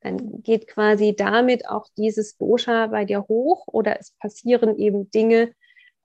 Dann 0.01 0.41
geht 0.41 0.67
quasi 0.67 1.15
damit 1.15 1.69
auch 1.69 1.87
dieses 1.95 2.35
Dosha 2.37 2.87
bei 2.87 3.05
dir 3.05 3.27
hoch 3.27 3.67
oder 3.67 3.99
es 3.99 4.15
passieren 4.19 4.77
eben 4.77 5.11
Dinge, 5.11 5.53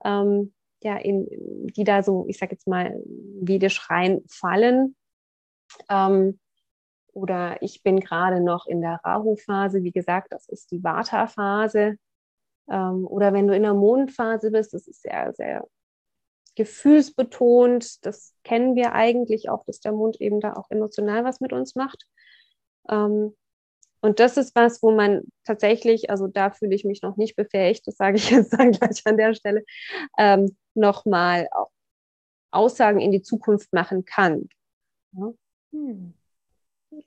ähm, 0.05 0.53
ja, 0.83 0.99
in, 0.99 1.27
die 1.75 1.85
da 1.85 2.03
so, 2.03 2.27
ich 2.29 2.37
sag 2.39 2.53
jetzt 2.53 2.69
mal, 2.69 3.03
vedisch 3.41 3.89
reinfallen, 3.89 4.95
ähm, 5.89 6.39
oder 7.13 7.63
ich 7.63 7.83
bin 7.83 8.01
gerade 8.01 8.41
noch 8.41 8.67
in 8.67 8.83
der 8.83 9.01
Rahu-Phase. 9.03 9.83
Wie 9.83 9.93
gesagt, 9.93 10.33
das 10.33 10.49
ist 10.49 10.71
die 10.71 10.85
Vata-Phase. 10.85 11.97
Ähm, 12.69 13.07
oder 13.07 13.33
wenn 13.33 13.47
du 13.47 13.55
in 13.55 13.63
der 13.63 13.75
Mondphase 13.75 14.51
bist, 14.51 14.75
das 14.75 14.87
ist 14.87 15.03
sehr, 15.03 15.33
sehr 15.33 15.67
gefühlsbetont. 16.57 18.05
Das 18.05 18.35
kennen 18.45 18.75
wir 18.75 18.93
eigentlich 18.93 19.49
auch, 19.49 19.65
dass 19.65 19.81
der 19.81 19.93
Mond 19.93 20.21
eben 20.21 20.41
da 20.41 20.55
auch 20.55 20.71
emotional 20.71 21.25
was 21.25 21.41
mit 21.41 21.53
uns 21.53 21.75
macht. 21.75 22.07
Ähm, 22.89 23.35
und 24.01 24.21
das 24.21 24.37
ist 24.37 24.55
was, 24.55 24.83
wo 24.83 24.91
man 24.91 25.23
tatsächlich, 25.45 26.11
also 26.11 26.27
da 26.27 26.51
fühle 26.51 26.75
ich 26.75 26.85
mich 26.85 27.03
noch 27.03 27.17
nicht 27.17 27.35
befähigt, 27.35 27.87
das 27.87 27.97
sage 27.97 28.17
ich 28.17 28.31
jetzt 28.31 28.53
dann 28.53 28.73
gleich 28.73 29.03
an 29.07 29.17
der 29.17 29.35
Stelle, 29.35 29.65
ähm, 30.19 30.57
nochmal 30.75 31.49
Aussagen 32.51 33.01
in 33.01 33.11
die 33.11 33.23
Zukunft 33.23 33.73
machen 33.73 34.05
kann. 34.05 34.49
Ja? 35.13 35.33
Hm. 35.77 36.15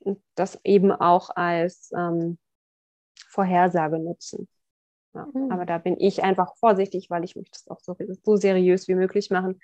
Und 0.00 0.22
das 0.34 0.58
eben 0.62 0.92
auch 0.92 1.30
als 1.34 1.90
ähm, 1.96 2.38
Vorhersage 3.28 3.98
nutzen. 3.98 4.48
Ja, 5.14 5.26
mhm. 5.32 5.50
Aber 5.50 5.66
da 5.66 5.78
bin 5.78 5.96
ich 5.98 6.22
einfach 6.22 6.54
vorsichtig, 6.56 7.10
weil 7.10 7.24
ich 7.24 7.34
möchte 7.34 7.52
das 7.52 7.68
auch 7.68 7.80
so, 7.80 7.96
so 8.22 8.36
seriös 8.36 8.86
wie 8.88 8.94
möglich 8.94 9.30
machen. 9.30 9.60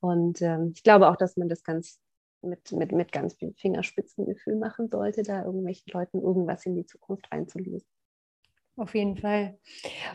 Und 0.00 0.42
ähm, 0.42 0.72
ich 0.74 0.82
glaube 0.82 1.08
auch, 1.08 1.16
dass 1.16 1.36
man 1.36 1.48
das 1.48 1.62
ganz 1.62 2.00
mit, 2.42 2.72
mit, 2.72 2.92
mit 2.92 3.12
ganz 3.12 3.34
viel 3.34 3.54
Fingerspitzengefühl 3.54 4.56
machen 4.56 4.88
sollte, 4.88 5.22
da 5.22 5.44
irgendwelchen 5.44 5.92
Leuten 5.92 6.20
irgendwas 6.20 6.66
in 6.66 6.76
die 6.76 6.86
Zukunft 6.86 7.30
reinzulösen. 7.32 7.88
Auf 8.76 8.96
jeden 8.96 9.16
Fall. 9.16 9.56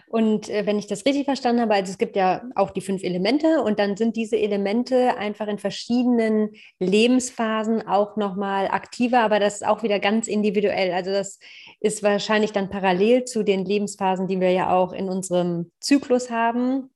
Und 0.10 0.50
äh, 0.50 0.66
wenn 0.66 0.78
ich 0.78 0.88
das 0.88 1.06
richtig 1.06 1.24
verstanden 1.24 1.62
habe, 1.62 1.76
also 1.76 1.92
es 1.92 1.98
gibt 1.98 2.18
ja 2.18 2.44
auch 2.56 2.72
die 2.72 2.82
fünf 2.82 3.04
Elemente 3.04 3.64
und 3.64 3.80
dann 3.80 3.96
sind 3.96 4.18
diese 4.18 4.38
Elemente 4.38 5.16
einfach 5.18 5.48
in 5.48 5.60
verschiedenen 5.60 6.50
Lebensphasen 6.78 7.88
auch 7.88 8.18
nochmal 8.18 8.68
aktiver, 8.68 9.22
aber 9.22 9.40
das 9.40 9.56
ist 9.56 9.66
auch 9.66 9.82
wieder 9.82 10.00
ganz 10.00 10.28
individuell. 10.28 10.92
Also 10.92 11.12
das 11.12 11.40
ist 11.80 12.04
wahrscheinlich 12.04 12.52
dann 12.52 12.70
parallel 12.70 13.24
zu 13.24 13.44
den 13.44 13.64
Lebensphasen, 13.64 14.28
die 14.28 14.42
wir 14.42 14.52
ja 14.52 14.76
auch 14.76 14.92
in 14.92 15.08
unserem 15.08 15.72
Zyklus 15.80 16.30
haben 16.30 16.90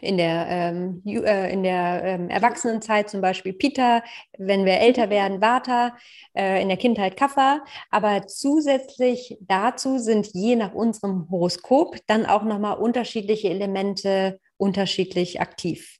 in 0.00 0.16
der, 0.16 0.46
ähm, 0.48 1.02
äh, 1.06 1.52
in 1.52 1.62
der 1.62 2.02
ähm, 2.04 2.28
Erwachsenenzeit 2.28 3.08
zum 3.08 3.20
Beispiel 3.20 3.52
Pita, 3.52 4.02
wenn 4.36 4.64
wir 4.64 4.74
älter 4.74 5.10
werden, 5.10 5.40
Vata, 5.40 5.96
äh, 6.34 6.60
in 6.60 6.68
der 6.68 6.76
Kindheit 6.76 7.16
Kapha. 7.16 7.64
Aber 7.90 8.26
zusätzlich 8.26 9.38
dazu 9.40 9.98
sind 9.98 10.28
je 10.34 10.56
nach 10.56 10.74
unserem 10.74 11.28
Horoskop 11.30 11.96
dann 12.06 12.26
auch 12.26 12.42
nochmal 12.42 12.78
unterschiedliche 12.78 13.48
Elemente 13.48 14.38
unterschiedlich 14.56 15.40
aktiv. 15.40 15.98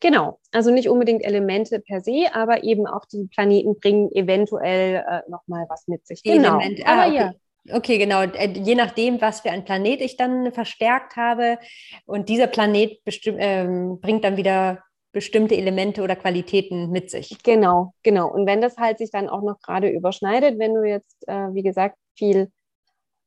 Genau, 0.00 0.38
also 0.50 0.70
nicht 0.70 0.88
unbedingt 0.88 1.22
Elemente 1.22 1.78
per 1.78 2.00
se, 2.00 2.28
aber 2.32 2.64
eben 2.64 2.86
auch 2.86 3.04
die 3.04 3.26
Planeten 3.26 3.78
bringen 3.78 4.10
eventuell 4.12 5.04
äh, 5.06 5.30
nochmal 5.30 5.66
was 5.68 5.88
mit 5.88 6.06
sich. 6.06 6.22
Genau, 6.22 6.58
Element, 6.58 6.80
ah, 6.86 7.06
okay. 7.06 7.16
ja. 7.16 7.32
Okay, 7.68 7.98
genau. 7.98 8.22
Äh, 8.22 8.52
je 8.52 8.74
nachdem, 8.74 9.20
was 9.20 9.40
für 9.40 9.50
ein 9.50 9.64
Planet 9.64 10.00
ich 10.00 10.16
dann 10.16 10.52
verstärkt 10.52 11.16
habe. 11.16 11.58
Und 12.06 12.28
dieser 12.28 12.46
Planet 12.46 12.98
ähm, 13.26 14.00
bringt 14.00 14.24
dann 14.24 14.36
wieder 14.36 14.82
bestimmte 15.12 15.56
Elemente 15.56 16.02
oder 16.02 16.16
Qualitäten 16.16 16.90
mit 16.90 17.10
sich. 17.10 17.42
Genau, 17.42 17.94
genau. 18.02 18.28
Und 18.28 18.46
wenn 18.46 18.60
das 18.60 18.76
halt 18.76 18.98
sich 18.98 19.10
dann 19.10 19.28
auch 19.28 19.42
noch 19.42 19.60
gerade 19.60 19.88
überschneidet, 19.88 20.58
wenn 20.58 20.74
du 20.74 20.84
jetzt, 20.84 21.26
äh, 21.28 21.52
wie 21.52 21.62
gesagt, 21.62 21.96
viel, 22.16 22.50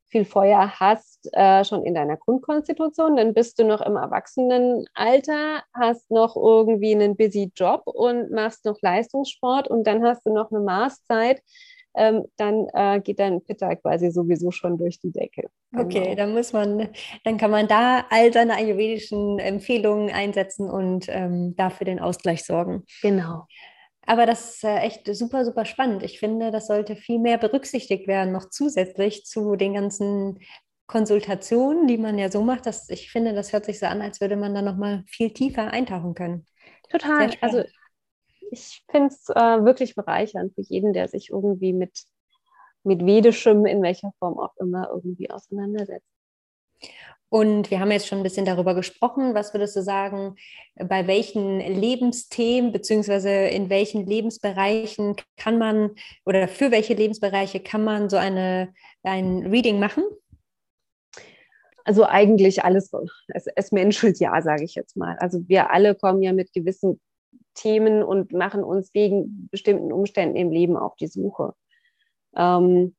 viel 0.07 0.25
Feuer 0.25 0.79
hast, 0.79 1.27
äh, 1.33 1.65
schon 1.65 1.83
in 1.83 1.93
deiner 1.93 2.17
Grundkonstitution, 2.17 3.17
dann 3.17 3.33
bist 3.33 3.59
du 3.59 3.65
noch 3.65 3.81
im 3.81 3.97
Erwachsenenalter, 3.97 5.63
hast 5.73 6.09
noch 6.09 6.35
irgendwie 6.37 6.95
einen 6.95 7.17
busy 7.17 7.51
Job 7.55 7.81
und 7.85 8.31
machst 8.31 8.65
noch 8.65 8.77
Leistungssport 8.81 9.67
und 9.67 9.85
dann 9.85 10.03
hast 10.03 10.25
du 10.25 10.33
noch 10.33 10.51
eine 10.51 10.61
Marszeit 10.61 11.41
ähm, 11.95 12.25
dann 12.37 12.67
äh, 12.73 13.01
geht 13.01 13.19
dein 13.19 13.41
Pitta 13.41 13.75
quasi 13.75 14.11
sowieso 14.11 14.51
schon 14.51 14.77
durch 14.77 14.99
die 14.99 15.11
Decke. 15.11 15.49
Genau. 15.71 15.83
Okay, 15.83 16.15
dann 16.15 16.33
muss 16.33 16.53
man, 16.53 16.89
dann 17.23 17.37
kann 17.37 17.51
man 17.51 17.67
da 17.67 18.05
all 18.09 18.31
seine 18.33 18.55
ayurvedischen 18.55 19.39
Empfehlungen 19.39 20.09
einsetzen 20.09 20.69
und 20.69 21.05
ähm, 21.09 21.55
dafür 21.55 21.85
den 21.85 21.99
Ausgleich 21.99 22.43
sorgen. 22.43 22.83
Genau. 23.01 23.45
Aber 24.05 24.25
das 24.25 24.55
ist 24.55 24.63
äh, 24.63 24.79
echt 24.79 25.15
super, 25.15 25.45
super 25.45 25.65
spannend. 25.65 26.03
Ich 26.03 26.19
finde, 26.19 26.51
das 26.51 26.67
sollte 26.67 26.95
viel 26.95 27.19
mehr 27.19 27.37
berücksichtigt 27.37 28.07
werden, 28.07 28.33
noch 28.33 28.49
zusätzlich 28.49 29.25
zu 29.25 29.55
den 29.55 29.73
ganzen 29.73 30.39
Konsultationen, 30.87 31.87
die 31.87 31.97
man 31.97 32.17
ja 32.17 32.29
so 32.29 32.43
macht. 32.43 32.65
Dass 32.65 32.89
ich 32.89 33.11
finde, 33.11 33.33
das 33.33 33.53
hört 33.53 33.65
sich 33.65 33.79
so 33.79 33.85
an, 33.85 34.01
als 34.01 34.19
würde 34.19 34.35
man 34.35 34.53
da 34.53 34.61
noch 34.61 34.75
mal 34.75 35.03
viel 35.07 35.31
tiefer 35.31 35.71
eintauchen 35.71 36.15
können. 36.15 36.45
Total. 36.89 37.31
Also 37.39 37.63
ich 38.51 38.83
finde 38.89 39.07
es 39.07 39.29
äh, 39.29 39.63
wirklich 39.63 39.95
bereichernd 39.95 40.53
für 40.53 40.61
jeden, 40.61 40.93
der 40.93 41.07
sich 41.07 41.29
irgendwie 41.29 41.73
mit, 41.73 42.05
mit 42.83 43.05
Vedischem, 43.05 43.65
in 43.65 43.81
welcher 43.81 44.11
Form 44.19 44.39
auch 44.39 44.55
immer, 44.57 44.89
irgendwie 44.91 45.29
auseinandersetzt. 45.29 46.07
Und 47.33 47.71
wir 47.71 47.79
haben 47.79 47.89
jetzt 47.89 48.07
schon 48.07 48.19
ein 48.19 48.23
bisschen 48.23 48.45
darüber 48.45 48.75
gesprochen. 48.75 49.33
Was 49.33 49.55
würdest 49.55 49.75
du 49.75 49.81
sagen, 49.81 50.35
bei 50.75 51.07
welchen 51.07 51.59
Lebensthemen 51.59 52.71
beziehungsweise 52.71 53.31
in 53.31 53.71
welchen 53.71 54.05
Lebensbereichen 54.05 55.15
kann 55.35 55.57
man 55.57 55.95
oder 56.27 56.47
für 56.47 56.69
welche 56.69 56.93
Lebensbereiche 56.93 57.59
kann 57.59 57.83
man 57.83 58.07
so 58.07 58.17
eine, 58.17 58.71
ein 59.01 59.47
Reading 59.47 59.79
machen? 59.79 60.03
Also 61.85 62.05
eigentlich 62.05 62.63
alles, 62.63 62.91
es, 63.29 63.47
es 63.55 63.71
menschelt 63.71 64.19
ja, 64.19 64.39
sage 64.43 64.63
ich 64.63 64.75
jetzt 64.75 64.95
mal. 64.95 65.17
Also 65.17 65.39
wir 65.47 65.71
alle 65.71 65.95
kommen 65.95 66.21
ja 66.21 66.33
mit 66.33 66.53
gewissen 66.53 67.01
Themen 67.53 68.03
und 68.03 68.31
machen 68.31 68.63
uns 68.63 68.93
wegen 68.93 69.47
bestimmten 69.49 69.91
Umständen 69.91 70.35
im 70.35 70.51
Leben 70.51 70.77
auf 70.77 70.95
die 70.95 71.07
Suche. 71.07 71.53
Ähm, 72.35 72.95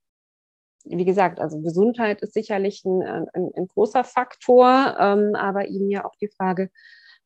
wie 0.85 1.05
gesagt, 1.05 1.40
also 1.40 1.61
Gesundheit 1.61 2.21
ist 2.23 2.35
sicherlich 2.35 2.85
ein, 2.85 3.03
ein, 3.03 3.51
ein 3.57 3.69
großer 3.69 4.05
Faktor, 4.05 4.97
ähm, 4.99 5.35
aber 5.35 5.69
eben 5.69 5.90
ja 5.90 6.05
auch 6.05 6.14
die 6.17 6.29
Frage, 6.29 6.71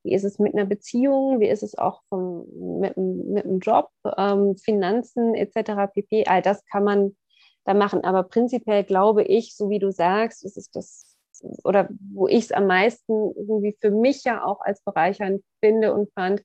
wie 0.04 0.14
ist 0.14 0.24
es 0.24 0.38
mit 0.38 0.54
einer 0.54 0.64
Beziehung, 0.64 1.40
wie 1.40 1.48
ist 1.48 1.62
es 1.62 1.76
auch 1.76 2.02
vom, 2.08 2.46
mit, 2.80 2.96
mit 2.96 3.44
einem 3.44 3.58
Job, 3.58 3.90
ähm, 4.16 4.56
Finanzen 4.56 5.34
etc. 5.34 5.92
pp. 5.92 6.24
All 6.26 6.40
das 6.40 6.64
kann 6.66 6.84
man 6.84 7.16
da 7.64 7.74
machen. 7.74 8.04
Aber 8.04 8.22
prinzipiell 8.22 8.84
glaube 8.84 9.24
ich, 9.24 9.56
so 9.56 9.70
wie 9.70 9.80
du 9.80 9.90
sagst, 9.90 10.44
ist 10.44 10.56
es 10.56 10.70
das, 10.70 11.16
oder 11.64 11.88
wo 12.12 12.28
ich 12.28 12.44
es 12.44 12.52
am 12.52 12.66
meisten 12.66 13.12
irgendwie 13.36 13.76
für 13.80 13.90
mich 13.90 14.24
ja 14.24 14.44
auch 14.44 14.60
als 14.60 14.82
bereichernd 14.82 15.42
finde 15.60 15.92
und 15.92 16.12
fand, 16.12 16.44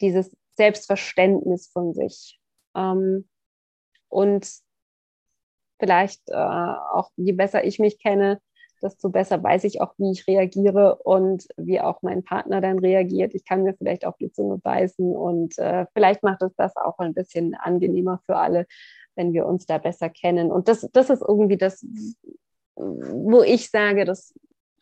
dieses 0.00 0.36
Selbstverständnis 0.56 1.68
von 1.68 1.94
sich. 1.94 2.40
Ähm, 2.74 3.28
und 4.08 4.48
vielleicht 5.78 6.28
äh, 6.28 6.34
auch, 6.34 7.10
je 7.16 7.32
besser 7.32 7.64
ich 7.64 7.78
mich 7.78 7.98
kenne, 7.98 8.40
desto 8.82 9.10
besser 9.10 9.42
weiß 9.42 9.64
ich 9.64 9.80
auch, 9.80 9.94
wie 9.98 10.10
ich 10.10 10.26
reagiere 10.26 10.96
und 10.96 11.46
wie 11.56 11.80
auch 11.80 12.02
mein 12.02 12.24
Partner 12.24 12.60
dann 12.60 12.78
reagiert. 12.78 13.34
Ich 13.34 13.44
kann 13.44 13.62
mir 13.62 13.74
vielleicht 13.74 14.06
auch 14.06 14.16
die 14.16 14.32
Zunge 14.32 14.58
beißen 14.58 15.14
und 15.14 15.58
äh, 15.58 15.86
vielleicht 15.92 16.22
macht 16.22 16.42
es 16.42 16.54
das 16.56 16.76
auch 16.76 16.98
ein 16.98 17.14
bisschen 17.14 17.54
angenehmer 17.54 18.20
für 18.26 18.36
alle, 18.36 18.66
wenn 19.16 19.32
wir 19.32 19.46
uns 19.46 19.66
da 19.66 19.78
besser 19.78 20.08
kennen. 20.08 20.50
Und 20.50 20.68
das, 20.68 20.88
das 20.92 21.10
ist 21.10 21.22
irgendwie 21.26 21.58
das, 21.58 21.84
wo 22.74 23.42
ich 23.42 23.70
sage, 23.70 24.04
das 24.04 24.34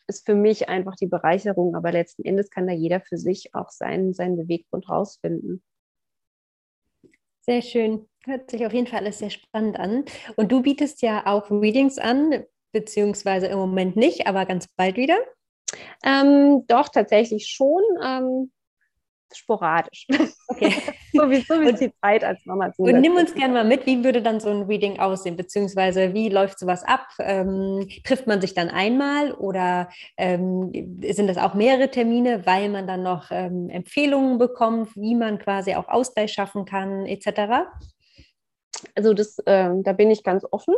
ist 0.09 0.25
für 0.25 0.35
mich 0.35 0.67
einfach 0.67 0.95
die 0.95 1.07
Bereicherung, 1.07 1.75
aber 1.75 1.91
letzten 1.91 2.25
Endes 2.25 2.49
kann 2.49 2.67
da 2.67 2.73
jeder 2.73 2.99
für 2.99 3.17
sich 3.17 3.53
auch 3.55 3.69
seinen, 3.69 4.13
seinen 4.13 4.35
Beweggrund 4.35 4.89
rausfinden. 4.89 5.63
Sehr 7.41 7.61
schön. 7.61 8.07
Hört 8.25 8.51
sich 8.51 8.65
auf 8.65 8.73
jeden 8.73 8.87
Fall 8.87 8.99
alles 8.99 9.19
sehr 9.19 9.29
spannend 9.29 9.79
an. 9.79 10.05
Und 10.35 10.51
du 10.51 10.61
bietest 10.61 11.01
ja 11.01 11.25
auch 11.25 11.49
Readings 11.49 11.97
an, 11.97 12.43
beziehungsweise 12.73 13.47
im 13.47 13.57
Moment 13.57 13.95
nicht, 13.95 14.27
aber 14.27 14.45
ganz 14.45 14.67
bald 14.75 14.97
wieder. 14.97 15.17
Ähm, 16.03 16.65
doch, 16.67 16.89
tatsächlich 16.89 17.47
schon. 17.47 17.81
Ähm, 18.03 18.51
sporadisch. 19.37 20.07
Okay. 20.47 20.73
so 21.13 21.29
wie, 21.29 21.41
so 21.41 21.59
wie 21.61 21.73
die 21.73 21.93
Zeit 22.01 22.23
als 22.23 22.45
Mama 22.45 22.71
zu. 22.73 22.83
Und 22.83 23.01
nimm 23.01 23.15
uns 23.15 23.33
gerne 23.33 23.53
mal 23.53 23.63
mit, 23.63 23.85
wie 23.85 24.03
würde 24.03 24.21
dann 24.21 24.39
so 24.39 24.49
ein 24.49 24.63
Reading 24.63 24.99
aussehen, 24.99 25.35
beziehungsweise 25.35 26.13
wie 26.13 26.29
läuft 26.29 26.59
sowas 26.59 26.83
ab? 26.83 27.07
Ähm, 27.19 27.87
trifft 28.03 28.27
man 28.27 28.41
sich 28.41 28.53
dann 28.53 28.69
einmal 28.69 29.31
oder 29.33 29.89
ähm, 30.17 30.71
sind 31.01 31.27
das 31.27 31.37
auch 31.37 31.53
mehrere 31.53 31.89
Termine, 31.89 32.45
weil 32.45 32.69
man 32.69 32.87
dann 32.87 33.03
noch 33.03 33.31
ähm, 33.31 33.69
Empfehlungen 33.69 34.37
bekommt, 34.37 34.95
wie 34.95 35.15
man 35.15 35.39
quasi 35.39 35.75
auch 35.75 35.87
Ausgleich 35.87 36.33
schaffen 36.33 36.65
kann, 36.65 37.05
etc.? 37.05 37.67
Also 38.95 39.13
das, 39.13 39.37
ähm, 39.45 39.83
da 39.83 39.93
bin 39.93 40.11
ich 40.11 40.23
ganz 40.23 40.45
offen. 40.49 40.75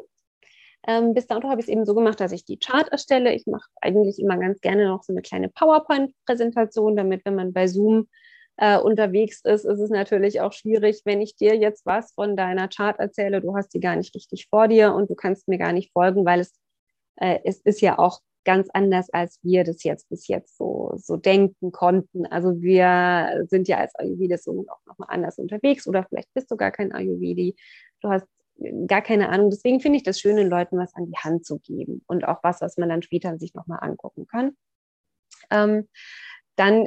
Ähm, 0.87 1.13
bis 1.13 1.27
dato 1.27 1.47
habe 1.47 1.61
ich 1.61 1.67
es 1.67 1.71
eben 1.71 1.85
so 1.85 1.93
gemacht, 1.93 2.19
dass 2.19 2.31
ich 2.31 2.43
die 2.43 2.57
Chart 2.57 2.87
erstelle. 2.89 3.33
Ich 3.33 3.45
mache 3.45 3.69
eigentlich 3.81 4.19
immer 4.19 4.37
ganz 4.37 4.61
gerne 4.61 4.87
noch 4.87 5.03
so 5.03 5.13
eine 5.13 5.21
kleine 5.21 5.49
PowerPoint-Präsentation, 5.49 6.95
damit, 6.95 7.23
wenn 7.25 7.35
man 7.35 7.53
bei 7.53 7.67
Zoom 7.67 8.07
äh, 8.61 8.77
unterwegs 8.77 9.41
ist, 9.43 9.65
ist 9.65 9.79
es 9.79 9.89
natürlich 9.89 10.39
auch 10.39 10.53
schwierig, 10.53 11.01
wenn 11.03 11.19
ich 11.19 11.35
dir 11.35 11.55
jetzt 11.57 11.83
was 11.83 12.13
von 12.13 12.37
deiner 12.37 12.67
Chart 12.67 12.97
erzähle, 12.99 13.41
du 13.41 13.55
hast 13.55 13.73
die 13.73 13.79
gar 13.79 13.95
nicht 13.95 14.13
richtig 14.13 14.47
vor 14.51 14.67
dir 14.67 14.93
und 14.93 15.09
du 15.09 15.15
kannst 15.15 15.47
mir 15.47 15.57
gar 15.57 15.73
nicht 15.73 15.91
folgen, 15.91 16.25
weil 16.25 16.41
es, 16.41 16.53
äh, 17.15 17.39
es 17.43 17.59
ist 17.61 17.81
ja 17.81 17.97
auch 17.97 18.19
ganz 18.45 18.69
anders, 18.71 19.09
als 19.09 19.39
wir 19.41 19.63
das 19.63 19.83
jetzt 19.83 20.09
bis 20.09 20.27
jetzt 20.27 20.57
so, 20.57 20.93
so 20.97 21.17
denken 21.17 21.71
konnten. 21.71 22.27
Also 22.27 22.61
wir 22.61 23.45
sind 23.49 23.67
ja 23.67 23.77
als 23.77 23.95
Ayurvedis 23.95 24.43
so 24.43 24.63
auch 24.69 24.85
nochmal 24.85 25.09
anders 25.09 25.39
unterwegs 25.39 25.87
oder 25.87 26.03
vielleicht 26.03 26.31
bist 26.35 26.51
du 26.51 26.55
gar 26.55 26.71
kein 26.71 26.91
Ayurvedi. 26.91 27.55
Du 28.01 28.09
hast 28.09 28.27
gar 28.85 29.01
keine 29.01 29.29
Ahnung. 29.29 29.49
Deswegen 29.49 29.79
finde 29.79 29.97
ich 29.97 30.03
das 30.03 30.19
schön, 30.19 30.35
den 30.35 30.49
Leuten 30.49 30.77
was 30.77 30.93
an 30.93 31.07
die 31.07 31.17
Hand 31.17 31.47
zu 31.47 31.57
geben 31.57 32.03
und 32.05 32.25
auch 32.25 32.43
was, 32.43 32.61
was 32.61 32.77
man 32.77 32.89
dann 32.89 33.01
später 33.01 33.39
sich 33.39 33.55
nochmal 33.55 33.79
angucken 33.81 34.27
kann. 34.27 34.55
Ähm, 35.49 35.87
dann 36.55 36.85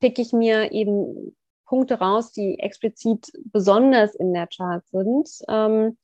picke 0.00 0.22
ich 0.22 0.32
mir 0.32 0.72
eben 0.72 1.36
Punkte 1.66 1.98
raus, 1.98 2.32
die 2.32 2.58
explizit 2.58 3.30
besonders 3.52 4.14
in 4.14 4.32
der 4.32 4.46
Chart 4.46 4.86
sind. 4.88 5.28
Ähm, 5.48 5.98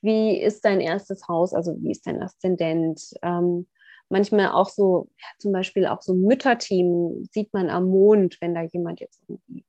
wie 0.00 0.40
ist 0.40 0.64
dein 0.64 0.80
erstes 0.80 1.28
Haus, 1.28 1.54
also 1.54 1.76
wie 1.80 1.92
ist 1.92 2.06
dein 2.06 2.22
Aszendent? 2.22 3.14
Ähm, 3.22 3.68
manchmal 4.08 4.48
auch 4.48 4.68
so, 4.68 5.08
ja, 5.18 5.26
zum 5.38 5.52
Beispiel 5.52 5.86
auch 5.86 6.02
so 6.02 6.14
Mütterthemen 6.14 7.28
sieht 7.32 7.52
man 7.52 7.70
am 7.70 7.86
Mond, 7.86 8.38
wenn 8.40 8.54
da 8.54 8.62
jemand 8.62 9.00
jetzt 9.00 9.22
irgendwie 9.28 9.64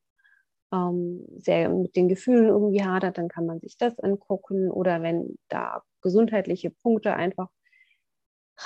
ähm, 0.72 1.24
sehr 1.36 1.68
mit 1.68 1.94
den 1.94 2.08
Gefühlen 2.08 2.48
irgendwie 2.48 2.84
hadert, 2.84 3.18
dann 3.18 3.28
kann 3.28 3.46
man 3.46 3.60
sich 3.60 3.76
das 3.78 3.98
angucken. 4.00 4.70
Oder 4.70 5.02
wenn 5.02 5.38
da 5.48 5.82
gesundheitliche 6.02 6.70
Punkte 6.70 7.14
einfach 7.14 7.48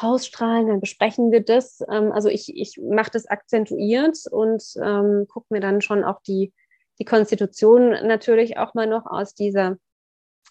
rausstrahlen, 0.02 0.68
dann 0.68 0.80
besprechen 0.80 1.30
wir 1.30 1.42
das. 1.42 1.80
Ähm, 1.90 2.12
also 2.12 2.28
ich, 2.28 2.54
ich 2.56 2.78
mache 2.78 3.10
das 3.10 3.26
akzentuiert 3.26 4.18
und 4.30 4.62
ähm, 4.82 5.26
gucke 5.28 5.46
mir 5.50 5.60
dann 5.60 5.80
schon 5.80 6.04
auch 6.04 6.20
die, 6.22 6.52
die 6.98 7.04
Konstitution 7.04 7.90
natürlich 7.90 8.58
auch 8.58 8.74
mal 8.74 8.86
noch 8.86 9.06
aus 9.06 9.34
dieser 9.34 9.76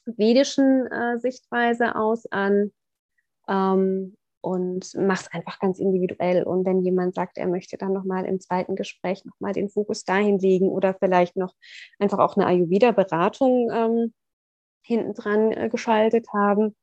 vedischen 0.06 0.88
äh, 0.88 1.20
Sichtweise 1.20 1.96
aus 1.96 2.26
an 2.32 2.72
ähm, 3.48 4.16
und 4.42 4.96
mache 4.96 5.26
es 5.26 5.34
einfach 5.34 5.60
ganz 5.60 5.80
individuell. 5.80 6.44
Und 6.44 6.66
wenn 6.66 6.84
jemand 6.84 7.16
sagt, 7.16 7.38
er 7.38 7.48
möchte 7.48 7.78
dann 7.78 7.94
nochmal 7.94 8.26
im 8.26 8.40
zweiten 8.40 8.76
Gespräch 8.76 9.26
nochmal 9.26 9.54
den 9.54 9.70
Fokus 9.70 10.04
dahin 10.04 10.40
legen 10.40 10.70
oder 10.70 10.94
vielleicht 10.94 11.36
noch 11.36 11.54
einfach 12.00 12.20
auch 12.20 12.38
eine 12.38 12.46
Ayurveda-Beratung 12.48 13.70
ähm, 13.72 14.14
hinten 14.82 15.14
dran 15.14 15.52
äh, 15.52 15.70
geschaltet 15.70 16.28
haben, 16.34 16.76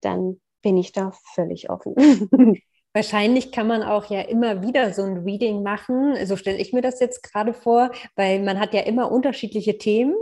dann 0.00 0.40
bin 0.62 0.76
ich 0.76 0.92
da 0.92 1.12
völlig 1.34 1.70
offen. 1.70 1.94
Wahrscheinlich 2.94 3.52
kann 3.52 3.66
man 3.66 3.82
auch 3.82 4.10
ja 4.10 4.20
immer 4.20 4.62
wieder 4.62 4.92
so 4.92 5.02
ein 5.02 5.18
Reading 5.18 5.62
machen. 5.62 6.14
So 6.26 6.36
stelle 6.36 6.58
ich 6.58 6.72
mir 6.72 6.82
das 6.82 7.00
jetzt 7.00 7.22
gerade 7.22 7.54
vor, 7.54 7.90
weil 8.16 8.42
man 8.42 8.60
hat 8.60 8.74
ja 8.74 8.80
immer 8.80 9.10
unterschiedliche 9.10 9.78
Themen 9.78 10.14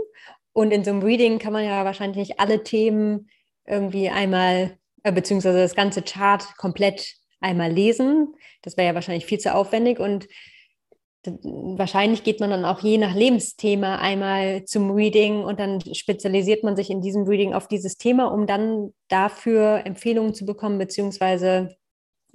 und 0.53 0.72
in 0.72 0.85
so 0.85 0.90
einem 0.90 1.03
Reading 1.03 1.38
kann 1.38 1.53
man 1.53 1.64
ja 1.64 1.85
wahrscheinlich 1.85 2.16
nicht 2.16 2.40
alle 2.40 2.62
Themen 2.62 3.29
irgendwie 3.66 4.09
einmal, 4.09 4.79
äh, 5.03 5.12
beziehungsweise 5.12 5.59
das 5.59 5.74
ganze 5.74 6.03
Chart 6.03 6.44
komplett 6.57 7.16
einmal 7.40 7.72
lesen. 7.72 8.35
Das 8.62 8.76
wäre 8.76 8.88
ja 8.88 8.94
wahrscheinlich 8.94 9.26
viel 9.26 9.38
zu 9.38 9.55
aufwendig 9.55 9.98
und 9.98 10.29
wahrscheinlich 11.25 12.25
geht 12.25 12.41
man 12.41 12.51
dann 12.51 12.65
auch 12.65 12.81
je 12.81 12.99
nach 12.99 13.15
Lebensthema 13.15 13.97
einmal 13.97 14.65
zum 14.65 14.91
Reading 14.91 15.45
und 15.45 15.61
dann 15.61 15.81
spezialisiert 15.95 16.65
man 16.65 16.77
sich 16.77 16.91
in 16.91 17.03
diesem 17.03 17.25
Reading 17.25 17.53
auf 17.53 17.69
dieses 17.69 17.97
Thema, 17.97 18.33
um 18.33 18.47
dann 18.47 18.93
dafür 19.09 19.83
Empfehlungen 19.85 20.35
zu 20.35 20.47
bekommen, 20.47 20.79
beziehungsweise 20.79 21.77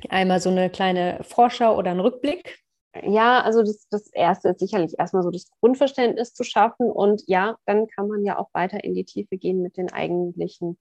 einmal 0.10 0.40
so 0.40 0.50
eine 0.50 0.70
kleine 0.70 1.20
Vorschau 1.24 1.78
oder 1.78 1.92
einen 1.92 2.00
Rückblick. 2.00 2.60
Ja, 3.04 3.42
also 3.42 3.62
das, 3.62 3.88
das 3.90 4.08
Erste 4.14 4.50
ist 4.50 4.60
sicherlich 4.60 4.94
erstmal 4.98 5.24
so 5.24 5.32
das 5.32 5.50
Grundverständnis 5.60 6.34
zu 6.34 6.44
schaffen 6.44 6.90
und 6.90 7.24
ja, 7.28 7.58
dann 7.66 7.88
kann 7.88 8.08
man 8.08 8.24
ja 8.24 8.38
auch 8.38 8.50
weiter 8.54 8.84
in 8.84 8.94
die 8.94 9.04
Tiefe 9.04 9.38
gehen 9.38 9.62
mit 9.62 9.76
den 9.78 9.92
eigentlichen 9.92 10.78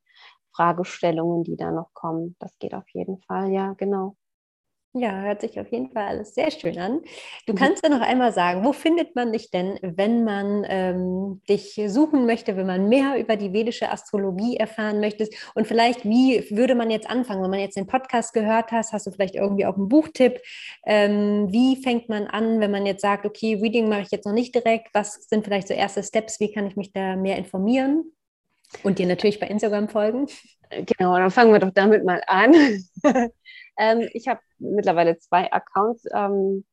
Fragestellungen, 0.54 1.42
die 1.42 1.56
da 1.56 1.72
noch 1.72 1.92
kommen. 1.92 2.36
Das 2.38 2.56
geht 2.58 2.74
auf 2.74 2.88
jeden 2.92 3.20
Fall, 3.22 3.50
ja, 3.50 3.72
genau. 3.72 4.16
Ja, 4.96 5.22
hört 5.22 5.40
sich 5.40 5.58
auf 5.58 5.72
jeden 5.72 5.90
Fall 5.90 6.04
alles 6.04 6.36
sehr 6.36 6.52
schön 6.52 6.78
an. 6.78 7.00
Du 7.46 7.52
mhm. 7.52 7.56
kannst 7.56 7.82
ja 7.82 7.88
noch 7.88 8.00
einmal 8.00 8.32
sagen, 8.32 8.64
wo 8.64 8.72
findet 8.72 9.16
man 9.16 9.32
dich 9.32 9.50
denn, 9.50 9.76
wenn 9.82 10.22
man 10.22 10.64
ähm, 10.68 11.42
dich 11.48 11.80
suchen 11.88 12.26
möchte, 12.26 12.56
wenn 12.56 12.68
man 12.68 12.88
mehr 12.88 13.18
über 13.18 13.34
die 13.34 13.52
vedische 13.52 13.90
Astrologie 13.90 14.56
erfahren 14.56 15.00
möchte? 15.00 15.28
Und 15.56 15.66
vielleicht, 15.66 16.04
wie 16.04 16.48
würde 16.50 16.76
man 16.76 16.92
jetzt 16.92 17.10
anfangen, 17.10 17.42
wenn 17.42 17.50
man 17.50 17.58
jetzt 17.58 17.76
den 17.76 17.88
Podcast 17.88 18.34
gehört 18.34 18.70
hast, 18.70 18.92
hast 18.92 19.08
du 19.08 19.10
vielleicht 19.10 19.34
irgendwie 19.34 19.66
auch 19.66 19.76
einen 19.76 19.88
Buchtipp? 19.88 20.40
Ähm, 20.86 21.48
wie 21.50 21.82
fängt 21.82 22.08
man 22.08 22.28
an, 22.28 22.60
wenn 22.60 22.70
man 22.70 22.86
jetzt 22.86 23.02
sagt, 23.02 23.26
okay, 23.26 23.58
Reading 23.60 23.88
mache 23.88 24.02
ich 24.02 24.12
jetzt 24.12 24.26
noch 24.26 24.32
nicht 24.32 24.54
direkt? 24.54 24.94
Was 24.94 25.14
sind 25.28 25.44
vielleicht 25.44 25.66
so 25.66 25.74
erste 25.74 26.04
Steps? 26.04 26.38
Wie 26.38 26.52
kann 26.52 26.68
ich 26.68 26.76
mich 26.76 26.92
da 26.92 27.16
mehr 27.16 27.36
informieren? 27.36 28.12
Und 28.84 29.00
dir 29.00 29.06
natürlich 29.06 29.40
bei 29.40 29.48
Instagram 29.48 29.88
folgen? 29.88 30.28
Genau, 30.70 31.16
dann 31.16 31.32
fangen 31.32 31.52
wir 31.52 31.58
doch 31.58 31.72
damit 31.74 32.04
mal 32.04 32.22
an. 32.28 32.54
Ähm, 33.76 34.08
ich 34.12 34.28
habe 34.28 34.40
mittlerweile 34.58 35.18
zwei 35.18 35.50
Accounts 35.52 36.04
ähm, 36.12 36.64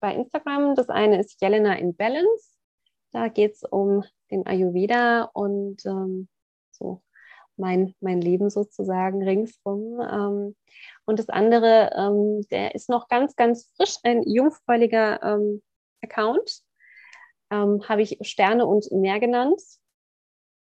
bei 0.00 0.14
Instagram. 0.14 0.74
Das 0.74 0.88
eine 0.88 1.20
ist 1.20 1.40
Jelena 1.40 1.74
in 1.74 1.94
Balance. 1.94 2.54
Da 3.12 3.28
geht 3.28 3.54
es 3.54 3.64
um 3.64 4.04
den 4.30 4.46
Ayurveda 4.46 5.24
und 5.32 5.84
ähm, 5.84 6.28
so 6.70 7.02
mein, 7.56 7.94
mein 8.00 8.20
Leben 8.20 8.50
sozusagen 8.50 9.22
ringsrum. 9.22 10.00
Ähm, 10.00 10.56
und 11.04 11.18
das 11.18 11.28
andere, 11.28 11.90
ähm, 11.96 12.46
der 12.50 12.74
ist 12.74 12.88
noch 12.88 13.08
ganz, 13.08 13.36
ganz 13.36 13.70
frisch, 13.76 13.96
ein 14.04 14.22
jungfräuliger 14.22 15.22
ähm, 15.22 15.62
Account. 16.02 16.62
Habe 17.52 18.02
ich 18.02 18.16
Sterne 18.20 18.64
und 18.64 18.92
Meer 18.92 19.18
genannt. 19.18 19.60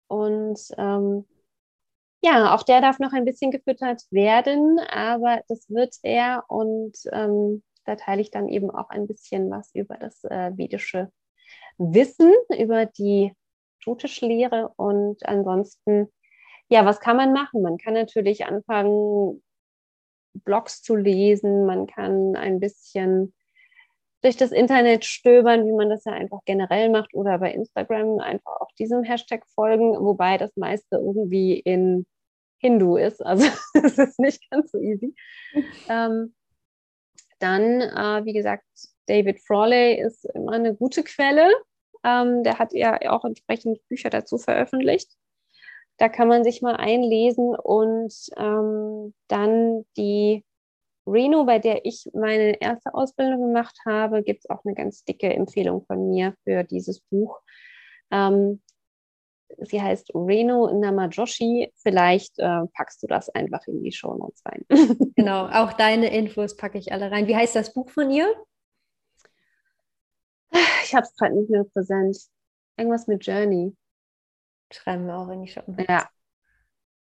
Und 0.08 0.60
ähm, 0.78 1.26
ja, 2.26 2.56
auch 2.56 2.64
der 2.64 2.82
darf 2.82 2.98
noch 2.98 3.14
ein 3.14 3.24
bisschen 3.24 3.52
gefüttert 3.52 4.02
werden, 4.10 4.80
aber 4.90 5.42
das 5.48 5.70
wird 5.70 5.96
er 6.02 6.44
und 6.48 6.98
ähm, 7.12 7.62
da 7.86 7.96
teile 7.96 8.22
ich 8.22 8.32
dann 8.32 8.50
eben 8.50 8.72
auch 8.72 8.90
ein 8.90 9.06
bisschen 9.06 9.52
was 9.52 9.70
über 9.76 9.96
das 9.98 10.24
äh, 10.24 10.52
vedische 10.58 11.12
Wissen, 11.78 12.34
über 12.58 12.88
die 12.88 13.32
Jyotish-Lehre 13.82 14.74
und 14.76 15.24
ansonsten, 15.24 16.12
ja, 16.68 16.84
was 16.84 17.00
kann 17.00 17.18
man 17.18 17.32
machen? 17.32 17.62
Man 17.62 17.78
kann 17.78 17.94
natürlich 17.94 18.46
anfangen, 18.48 19.44
Blogs 20.34 20.82
zu 20.82 20.96
lesen, 20.96 21.68
man 21.68 21.86
kann 21.86 22.36
ein 22.36 22.60
bisschen 22.60 23.36
durch 24.24 24.36
das 24.36 24.52
Internet 24.52 25.06
stöbern, 25.06 25.68
wie 25.68 25.74
man 25.74 25.92
das 25.92 26.06
ja 26.06 26.14
einfach 26.14 26.40
generell 26.46 26.90
macht 26.90 27.14
oder 27.14 27.38
bei 27.38 27.54
Instagram 27.54 28.18
einfach 28.18 28.60
auch 28.60 28.72
diesem 28.80 29.04
Hashtag 29.04 29.46
folgen, 29.54 29.92
wobei 30.04 30.40
das 30.40 30.58
meiste 30.58 30.96
irgendwie 30.96 31.60
in 31.60 32.08
Hindu 32.58 32.98
ist. 32.98 33.26
Also 33.26 33.46
es 33.74 33.98
ist 33.98 34.20
nicht 34.20 34.50
ganz 34.50 34.72
so 34.72 34.80
easy. 34.80 35.14
Ähm, 35.90 36.34
dann, 37.40 37.82
äh, 37.82 38.26
wie 38.26 38.34
gesagt, 38.34 38.66
David 39.08 39.40
Frawley 39.42 40.00
ist 40.00 40.26
immer 40.34 40.54
eine 40.54 40.76
gute 40.76 41.04
Quelle. 41.04 41.50
Ähm, 42.04 42.44
der 42.44 42.60
hat 42.60 42.74
ja 42.74 43.00
auch 43.12 43.26
entsprechend 43.26 43.86
Bücher 43.88 44.10
dazu 44.10 44.38
veröffentlicht. 44.38 45.12
Da 45.98 46.10
kann 46.10 46.28
man 46.28 46.44
sich 46.44 46.62
mal 46.62 46.76
einlesen 46.76 47.56
und 47.56 48.14
ähm, 48.38 49.14
dann 49.28 49.86
die 49.98 50.44
Reno, 51.08 51.46
bei 51.46 51.60
der 51.60 51.86
ich 51.86 52.10
meine 52.14 52.60
erste 52.62 52.94
Ausbildung 52.94 53.42
gemacht 53.42 53.78
habe, 53.86 54.24
gibt 54.24 54.40
es 54.44 54.50
auch 54.50 54.66
eine 54.66 54.74
ganz 54.74 55.04
dicke 55.06 55.32
Empfehlung 55.34 55.86
von 55.86 56.10
mir 56.10 56.36
für 56.44 56.64
dieses 56.64 57.00
Buch. 57.00 57.40
Ähm, 58.12 58.62
Sie 59.60 59.82
heißt 59.82 60.12
Reno 60.14 60.72
Namajoshi. 60.74 61.72
Vielleicht 61.78 62.38
äh, 62.40 62.62
packst 62.74 63.04
du 63.04 63.08
das 63.08 63.30
einfach 63.30 63.66
in 63.68 63.84
die 63.84 63.92
Show 63.92 64.16
Notes 64.16 64.44
rein. 64.46 64.66
genau, 65.16 65.48
auch 65.48 65.74
deine 65.74 66.16
Infos 66.16 66.56
packe 66.56 66.78
ich 66.78 66.92
alle 66.92 67.12
rein. 67.12 67.28
Wie 67.28 67.36
heißt 67.36 67.56
das 67.56 67.74
Buch 67.74 67.90
von 67.90 68.12
ihr? 68.12 68.28
Ich 70.84 70.94
habe 70.94 71.04
es 71.04 71.16
gerade 71.16 71.36
nicht 71.36 71.50
mehr 71.50 71.64
präsent. 71.64 72.18
Irgendwas 72.78 73.08
mit 73.08 73.26
Journey. 73.26 73.76
Schreiben 74.72 75.06
wir 75.08 75.18
auch 75.18 75.30
in 75.30 75.44
die 75.44 75.48
Show 75.48 75.64
Notes. 75.68 75.86
Ja, 75.88 76.10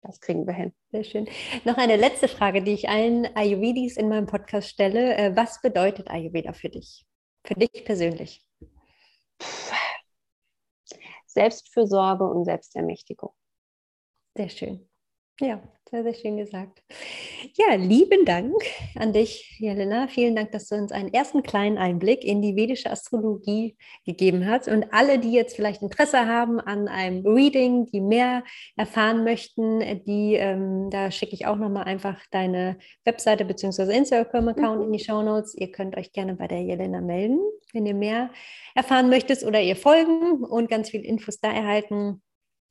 das 0.03 0.21
kriegen 0.21 0.47
wir 0.47 0.55
hin. 0.55 0.73
Sehr 0.91 1.05
schön. 1.05 1.29
Noch 1.65 1.79
eine 1.79 1.97
letzte 1.97 2.27
Frage, 2.27 2.63
die 2.63 2.73
ich 2.73 2.89
allen 2.89 3.27
Ayurvedis 3.37 3.97
in 3.97 4.09
meinem 4.09 4.27
Podcast 4.27 4.69
stelle. 4.69 5.17
Äh, 5.17 5.37
was 5.37 5.61
bedeutet 5.61 6.11
Ayurveda 6.11 6.53
für 6.53 6.69
dich? 6.69 7.07
Für 7.45 7.55
dich 7.55 7.85
persönlich? 7.85 8.45
Selbstfürsorge 11.33 12.25
und 12.25 12.45
Selbstermächtigung. 12.45 13.33
Sehr 14.37 14.49
schön. 14.49 14.89
Ja, 15.41 15.61
sehr, 15.91 16.05
sehr 16.05 16.15
schön 16.15 16.37
gesagt. 16.37 16.83
Ja, 17.57 17.75
lieben 17.75 18.25
Dank 18.25 18.55
an 18.95 19.13
dich, 19.13 19.57
Jelena. 19.59 20.07
Vielen 20.09 20.37
Dank, 20.37 20.53
dass 20.53 20.69
du 20.69 20.75
uns 20.75 20.93
einen 20.93 21.13
ersten 21.13 21.43
kleinen 21.43 21.79
Einblick 21.79 22.25
in 22.25 22.41
die 22.41 22.55
vedische 22.55 22.91
Astrologie 22.91 23.77
gegeben 24.07 24.47
hast. 24.47 24.69
Und 24.69 24.93
alle, 24.93 25.19
die 25.19 25.33
jetzt 25.33 25.57
vielleicht 25.57 25.83
Interesse 25.83 26.27
haben 26.27 26.61
an 26.61 26.87
einem 26.87 27.27
Reading, 27.27 27.87
die 27.87 28.01
mehr 28.01 28.45
erfahren 28.77 29.25
möchten, 29.25 29.81
die, 30.05 30.35
ähm, 30.35 30.91
da 30.91 31.11
schicke 31.11 31.35
ich 31.35 31.47
auch 31.47 31.57
nochmal 31.57 31.85
einfach 31.85 32.21
deine 32.31 32.79
Webseite 33.05 33.45
bzw. 33.45 33.95
Instagram-Account 33.95 34.81
mhm. 34.81 34.87
in 34.87 34.93
die 34.93 35.05
Show 35.05 35.23
Notes. 35.23 35.55
Ihr 35.55 35.73
könnt 35.73 35.97
euch 35.97 36.13
gerne 36.13 36.37
bei 36.37 36.47
der 36.47 36.63
Jelena 36.63 37.01
melden, 37.01 37.41
wenn 37.73 37.87
ihr 37.87 37.95
mehr 37.95 38.31
erfahren 38.75 39.09
möchtet 39.09 39.43
oder 39.45 39.61
ihr 39.61 39.77
folgen 39.77 40.45
und 40.45 40.71
ganz 40.71 40.91
viele 40.91 41.05
Infos 41.05 41.41
da 41.41 41.53
erhalten. 41.53 42.23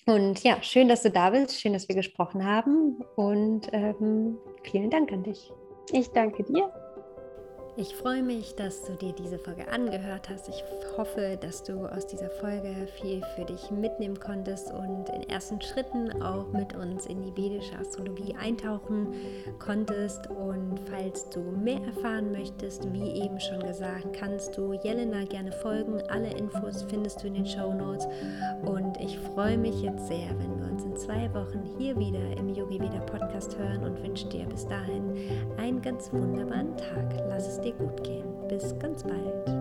Und 0.06 0.44
ja, 0.44 0.62
schön, 0.64 0.88
dass 0.88 1.04
du 1.04 1.12
da 1.12 1.30
bist, 1.30 1.60
schön, 1.60 1.74
dass 1.74 1.88
wir 1.88 1.96
gesprochen 1.96 2.46
haben 2.46 3.04
und 3.16 3.68
ähm, 3.72 4.38
vielen 4.64 4.90
Dank 4.90 5.12
an 5.12 5.24
dich. 5.24 5.52
Ich 5.92 6.10
danke 6.10 6.44
dir. 6.44 6.72
Ich 7.78 7.96
freue 7.96 8.22
mich, 8.22 8.56
dass 8.56 8.84
du 8.84 8.96
dir 8.96 9.14
diese 9.14 9.40
Folge 9.40 9.66
angehört 9.70 10.28
hast. 10.30 10.50
Ich 10.50 10.62
hoffe, 10.98 11.38
dass 11.40 11.64
du 11.64 11.86
aus 11.86 12.06
dieser 12.06 12.30
Folge 12.30 12.76
viel 13.00 13.22
für 13.36 13.46
dich 13.46 13.72
mitnehmen 13.72 14.20
konntest 14.20 14.74
und 14.74 15.08
in 15.08 15.30
ersten 15.30 15.62
Schritten 15.62 16.22
auch 16.22 16.52
mit 16.52 16.76
uns 16.76 17.06
in 17.06 17.22
die 17.22 17.36
vedische 17.36 17.78
Astrologie 17.80 18.36
eintauchen 18.36 19.14
konntest. 19.58 20.28
Und 20.30 20.82
falls 20.90 21.30
du 21.30 21.40
mehr 21.40 21.82
erfahren 21.86 22.34
möchtest, 22.34 22.92
wie 22.92 23.10
eben 23.24 23.40
schon 23.40 23.62
gesagt, 23.62 24.12
kannst 24.20 24.58
du 24.58 24.74
Jelena 24.74 25.24
gerne 25.24 25.54
folgen. 25.54 26.02
Alle 26.10 26.30
Infos 26.32 26.84
findest 26.90 27.24
du 27.24 27.28
in 27.28 27.36
den 27.36 27.48
Show 27.48 27.74
Notes. 27.74 28.06
Und 28.64 28.98
ich 29.00 29.18
freue 29.18 29.58
mich 29.58 29.82
jetzt 29.82 30.08
sehr, 30.08 30.28
wenn 30.40 30.60
wir 30.60 30.70
uns 30.70 30.84
in 30.84 30.98
zwei 30.98 31.34
Wochen 31.34 31.64
hier 31.78 31.98
wieder 31.98 32.36
im 32.38 32.50
Yogi 32.50 32.82
Veda 32.82 33.00
Podcast 33.00 33.58
hören 33.58 33.86
und 33.86 34.04
wünsche 34.04 34.28
dir 34.28 34.46
bis 34.46 34.68
dahin 34.68 35.16
einen 35.58 35.82
ganz 35.82 36.12
wunderbaren 36.12 36.76
Tag. 36.76 37.14
Lass 37.30 37.48
es 37.48 37.61
dir 37.62 37.74
gut 37.74 38.04
gehen. 38.04 38.26
Bis 38.47 38.78
ganz 38.80 39.04
bald. 39.04 39.61